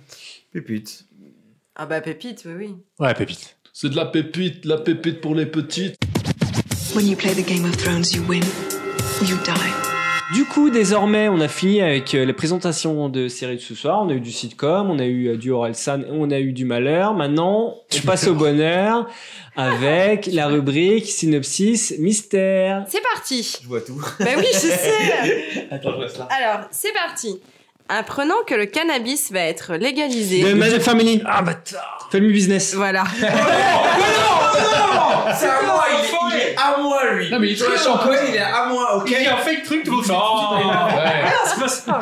[0.51, 1.05] Pépite.
[1.75, 2.75] Ah bah pépite, oui, oui.
[2.99, 3.57] Ouais, Pépite.
[3.71, 5.95] C'est de la pépite, la pépite pour les petites.
[6.95, 8.43] When you play the Game of Thrones, you win
[9.21, 9.82] or you die.
[10.31, 14.01] Du coup, désormais, on a fini avec euh, les présentations de séries de ce soir.
[14.03, 16.65] On a eu du sitcom, on a eu euh, du Orelsan, on a eu du
[16.65, 17.13] malheur.
[17.13, 19.07] Maintenant, on passe au bonheur
[19.55, 22.85] avec la rubrique synopsis mystère.
[22.87, 23.59] C'est parti.
[23.61, 24.01] Je vois tout.
[24.19, 25.67] Bah oui, je sais.
[25.69, 26.27] Attends, je reste là.
[26.31, 27.39] Alors, c'est parti.
[27.89, 30.41] Apprenant que le cannabis va être légalisé.
[30.41, 31.21] De Mad Family.
[31.25, 32.07] Ah, bâtard.
[32.11, 32.73] Family Business.
[32.73, 33.03] Voilà.
[35.35, 35.83] C'est à moi,
[36.53, 37.29] est, il est à moi lui.
[37.29, 38.17] Non, mais il triche en plus.
[38.29, 39.09] il est à moi, ok?
[39.09, 40.11] Il a un fake truc, tout le fait.
[40.11, 40.17] Ouais.
[40.19, 41.99] Ah, c'est pas ça.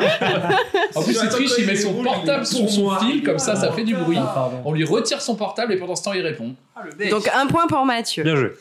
[0.94, 3.84] En plus, il triche, il met son portable sur son fil, comme ça, ça fait
[3.84, 4.18] du bruit.
[4.20, 4.50] Ah.
[4.64, 6.54] On lui retire son portable et pendant ce temps, il répond.
[7.10, 8.22] Donc un point pour Mathieu.
[8.24, 8.52] Bien joué.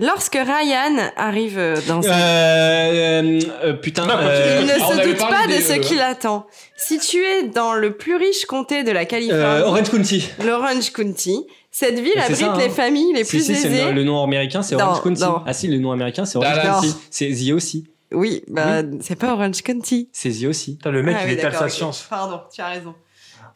[0.00, 2.14] Lorsque Ryan arrive euh, dans sa...
[2.16, 4.08] Euh, euh, putain.
[4.08, 6.46] euh, Il ne se doute pas de ce euh, qui l'attend.
[6.76, 10.28] Situé dans le plus riche comté de la Californie, euh, Orange County.
[10.44, 12.58] l'Orange County, cette ville abrite ça, hein.
[12.58, 13.84] les familles les Si, plus si, aisées.
[13.86, 15.20] le, le nom américain, c'est Orange County.
[15.22, 15.42] non.
[15.46, 16.80] Ah si, le nom américain, c'est Orange Dallas.
[16.80, 16.94] County.
[17.10, 17.86] C'est The aussi.
[18.12, 20.08] Oui, bah c'est pas Orange County.
[20.12, 20.76] C'est The aussi.
[20.78, 22.06] Putain, le mec, Ah il oui, étale sa science.
[22.10, 22.94] Pardon, tu as raison.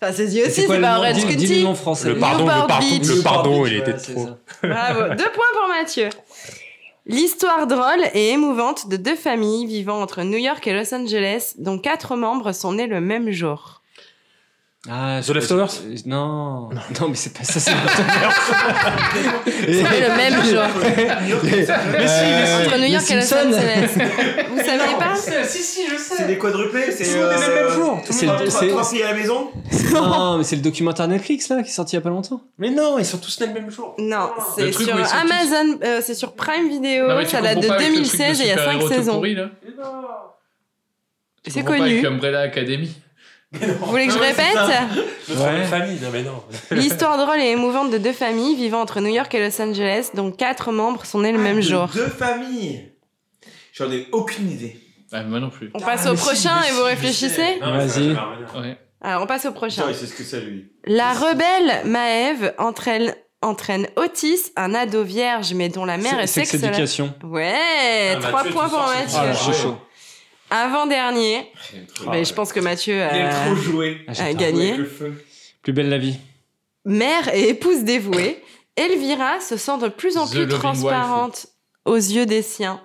[0.09, 1.63] Enfin, aussi, c'est pas le County.
[1.65, 2.09] nom français.
[2.09, 3.09] Le pardon, Newport le pardon, Beach.
[3.09, 4.29] le pardon, Beach, il était ouais, trop.
[4.63, 5.01] Bravo.
[5.15, 6.09] Deux points pour Mathieu.
[7.07, 11.79] L'histoire drôle et émouvante de deux familles vivant entre New York et Los Angeles, dont
[11.79, 13.74] quatre membres sont nés le même jour.
[14.91, 16.69] Ah, The Leftovers euh, Non.
[17.01, 17.81] Non, mais c'est pas ça, c'est The sont
[19.91, 20.63] nés le même jour.
[21.43, 21.65] Mais
[22.07, 23.89] si, mais Entre New York et Los Angeles.
[24.51, 25.15] Vous saviez pas
[25.45, 26.15] Si, si, je sais.
[26.19, 27.05] C'est des quadruplés, c'est.
[27.05, 28.03] Tout le monde est le même jour.
[28.05, 29.49] Tout le C'est monde le- est- c'est- Trois filles à la maison
[29.95, 32.43] Non, mais c'est le documentaire Netflix là qui est sorti il y a pas longtemps.
[32.59, 33.95] Mais non, ils sont tous nés le même jour.
[33.99, 37.89] Non, c'est sur Amazon, euh, c'est sur Prime Video, Non, ça date de pas avec
[37.89, 39.23] le truc de 2016 et il y a 5 super-héros tout saisons.
[41.47, 41.83] C'est connu.
[41.83, 42.91] Avec Umbrella Academy.
[43.81, 45.65] Vous voulez que je Ah répète ouais.
[45.65, 46.43] famille, non mais non.
[46.71, 50.31] L'histoire drôle et émouvante de deux familles vivant entre New York et Los Angeles, dont
[50.31, 51.89] quatre membres sont nés le même De jour.
[51.95, 52.93] Deux familles.
[53.73, 54.77] J'en ai aucune idée.
[55.13, 55.71] Ah, moi non plus.
[55.75, 58.11] On passe Ah, au si, prochain et vous réfléchissez Vas-y.
[58.61, 58.79] Ouais.
[59.01, 59.83] Alors on passe au prochain.
[59.93, 60.73] Ce que lui.
[60.87, 66.51] La rebelle Maëve entraîne, entraîne Otis, un ado vierge mais dont la mère est, Sex
[66.51, 66.75] sexologue.
[66.75, 67.15] Education.
[67.23, 69.19] Ouais, Ah, trois Mathieu, points pour Mathieu.
[69.21, 69.77] Ah, je suis chaud.
[70.51, 71.51] Avant-dernier,
[72.11, 73.99] mais je pense que Mathieu a, trop jouer.
[74.09, 74.69] Ah, a gagné.
[74.69, 75.25] Avec le feu.
[75.63, 76.17] Plus belle la vie.
[76.85, 78.43] Mère et épouse dévouée,
[78.77, 81.47] Elvira se sent de plus en The plus transparente
[81.85, 82.81] aux yeux des siens.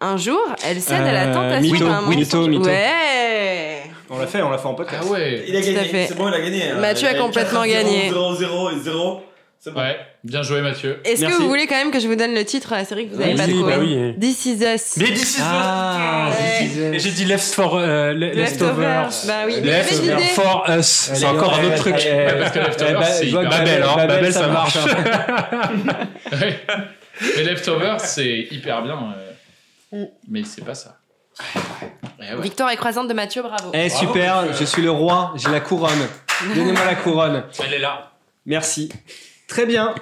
[0.00, 2.46] Un jour, elle cède à la Euh, tentation d'un mytho.
[2.64, 3.82] Ouais.
[4.10, 5.04] On l'a fait, on l'a fait en podcast.
[5.06, 5.44] Ah ouais.
[5.48, 6.06] Il a gagné.
[6.06, 6.70] C'est bon, il a gagné.
[6.70, 6.78] hein.
[6.78, 8.08] Mathieu a complètement 4, gagné.
[8.10, 9.22] 0, 0 et 0.
[9.64, 9.80] C'est bon.
[9.80, 11.00] Ouais, bien joué Mathieu.
[11.06, 13.08] Est-ce que vous voulez quand même que je vous donne le titre de la série
[13.08, 14.14] que vous avez pas trouvé bah oui.
[14.20, 14.96] This is Us.
[14.98, 15.06] Mais
[15.40, 16.30] Ah.
[16.36, 16.94] This Is Us.
[16.94, 19.06] Et j'ai dit left for euh, le- Leftovers.
[19.06, 19.26] leftovers.
[19.26, 20.86] Bah oui, Left for us.
[21.14, 21.94] C'est encore un ouais, autre truc.
[21.94, 24.06] parce que Leftovers, Eh ben, c'est je vois que hyper Babel, hein.
[24.06, 24.76] Babel, ça marche.
[26.32, 26.60] Ouais.
[27.36, 28.98] Mais Leftovers, c'est hyper bien.
[29.94, 30.98] euh, Mais c'est pas ça.
[32.20, 32.42] Eh ouais.
[32.42, 33.70] Victoire écrasante de Mathieu, bravo.
[33.72, 36.06] Eh Bravo, super, je suis le roi, j'ai la couronne.
[36.54, 37.44] Donnez-moi la couronne.
[37.64, 38.10] Elle est là.
[38.46, 38.90] Merci.
[39.54, 39.94] Très bien.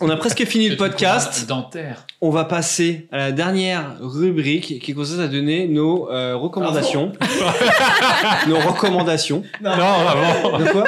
[0.00, 1.46] On a presque fini le podcast.
[1.46, 2.06] Dentaire.
[2.22, 7.12] On va passer à la dernière rubrique qui consiste à donner nos euh, recommandations.
[8.48, 9.42] nos recommandations.
[9.60, 10.58] Non, vraiment.
[10.60, 10.84] De quoi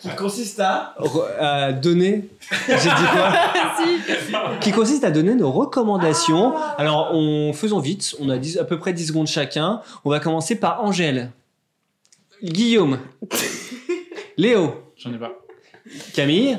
[0.00, 0.94] Qui consiste à.
[1.00, 2.30] Re- à donner.
[2.66, 3.32] J'ai dit quoi
[4.62, 6.54] Qui consiste à donner nos recommandations.
[6.78, 8.16] Alors, on faisons vite.
[8.20, 9.82] On a 10 à peu près 10 secondes chacun.
[10.06, 11.30] On va commencer par Angèle,
[12.42, 13.00] Guillaume,
[14.38, 15.32] Léo, J'en ai pas.
[16.14, 16.58] Camille.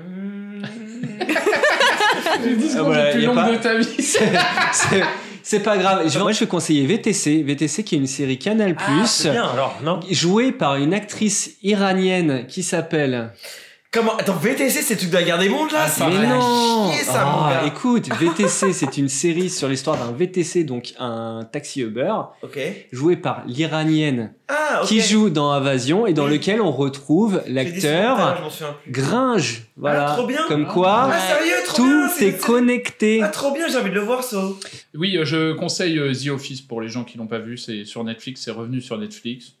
[2.44, 3.88] Les 10 Ah, secondes voilà, les plus y a longues pas- de ta vie.
[5.42, 6.08] C'est- pas grave.
[6.08, 7.42] Je- Moi, je vais conseiller VTC.
[7.42, 8.76] VTC qui est une série Canal+.
[8.78, 10.00] Ah, c'est bien alors, non?
[10.10, 13.30] jouée par une actrice iranienne qui s'appelle.
[13.92, 16.92] Comment Attends, VTC, c'est le truc de la guerre des mondes là Ça Mais non
[16.92, 17.66] chier, ça, mon Ah, gars.
[17.66, 22.12] Écoute, VTC, c'est une série sur l'histoire d'un VTC, donc un taxi Uber,
[22.42, 22.56] Ok.
[22.92, 26.34] joué par l'iranienne Ah, qui joue dans Invasion et dans Oui.
[26.34, 28.40] lequel on retrouve l'acteur.
[28.88, 29.62] Gringe.
[29.76, 30.12] Voilà.
[30.12, 30.42] Ah, trop bien.
[30.46, 33.20] Comme quoi, Ah, sérieux, trop tout bien, est connecté.
[33.24, 34.40] Ah, trop bien, j'ai envie de le voir, ça.
[34.94, 37.58] Oui, euh, je conseille euh, The Office pour les gens qui l'ont pas vu.
[37.58, 39.54] C'est sur Netflix, c'est revenu sur Netflix.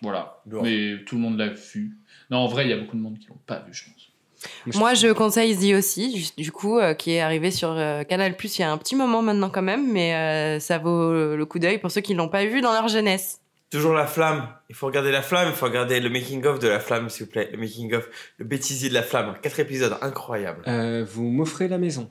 [0.00, 0.38] Voilà.
[0.46, 0.62] Bon.
[0.62, 1.98] Mais tout le monde l'a vu.
[2.34, 4.76] Non, en vrai, il y a beaucoup de monde qui l'ont pas vu, je pense.
[4.76, 8.58] Moi, je conseille The aussi, du coup, euh, qui est arrivé sur euh, Canal Plus
[8.58, 11.60] il y a un petit moment maintenant quand même, mais euh, ça vaut le coup
[11.60, 13.40] d'œil pour ceux qui l'ont pas vu dans leur jeunesse.
[13.70, 14.48] Toujours la flamme.
[14.68, 17.30] Il faut regarder la flamme, il faut regarder le making-of de la flamme, s'il vous
[17.30, 17.50] plaît.
[17.52, 18.08] Le making-of,
[18.38, 19.36] le bêtisier de la flamme.
[19.40, 20.64] Quatre épisodes, incroyable.
[20.66, 22.10] Euh, vous m'offrez la maison.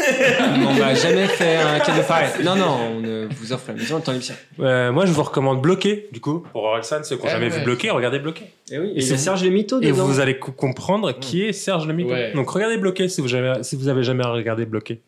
[0.00, 2.28] On va jamais faire un cadeau pareil.
[2.44, 4.34] Non, non, on euh, vous offre la maison en temps émission.
[4.60, 7.50] Euh, moi, je vous recommande Bloqué, du coup, pour Orelsan, ceux qui n'ont Eh jamais
[7.50, 7.58] ouais.
[7.58, 8.44] vu Bloqué, regardez Bloqué.
[8.70, 10.04] Et oui, Et et il y c'est a Serge Le Mito Et dedans.
[10.06, 12.10] vous allez co- comprendre qui est Serge Le Mito.
[12.10, 12.32] Ouais.
[12.34, 15.00] Donc regardez Bloqué si vous, jamais, si vous avez jamais regardé Bloqué.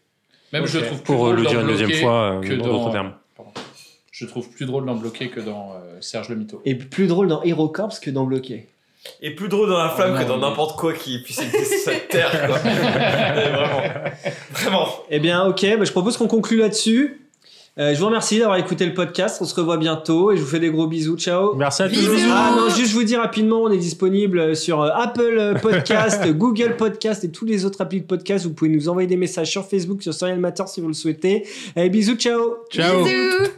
[0.53, 2.55] Même je trouve plus Pour drôle le dans dire une deuxième Bloqué fois, euh, que
[2.55, 3.13] dans dans- d'autres termes.
[3.37, 3.53] Pardon.
[4.11, 6.61] Je trouve plus drôle dans Bloqué que dans euh, Serge le Mito.
[6.65, 8.67] Et plus drôle dans Hero Corps que dans Bloqué.
[9.21, 11.93] Et plus drôle dans la flamme Oh que dans n'importe quoi qui puisse exister sur
[11.93, 12.59] cette terre, quoi.
[12.59, 13.81] Vraiment.
[14.53, 14.89] Vraiment.
[15.11, 17.21] Eh bien, ok, bah, je propose qu'on conclue là-dessus.
[17.79, 19.39] Euh, je vous remercie d'avoir écouté le podcast.
[19.41, 21.17] On se revoit bientôt et je vous fais des gros bisous.
[21.17, 21.55] Ciao.
[21.55, 21.95] Merci à tous.
[21.95, 22.29] Bisous.
[22.29, 26.75] Ah non, juste je vous dire rapidement, on est disponible sur euh, Apple Podcast, Google
[26.77, 28.47] Podcast et tous les autres applis de podcast.
[28.47, 31.47] Vous pouvez nous envoyer des messages sur Facebook, sur Serial Matter si vous le souhaitez.
[31.77, 32.57] Allez, bisous, ciao.
[32.71, 33.05] Ciao.
[33.05, 33.53] Bisous.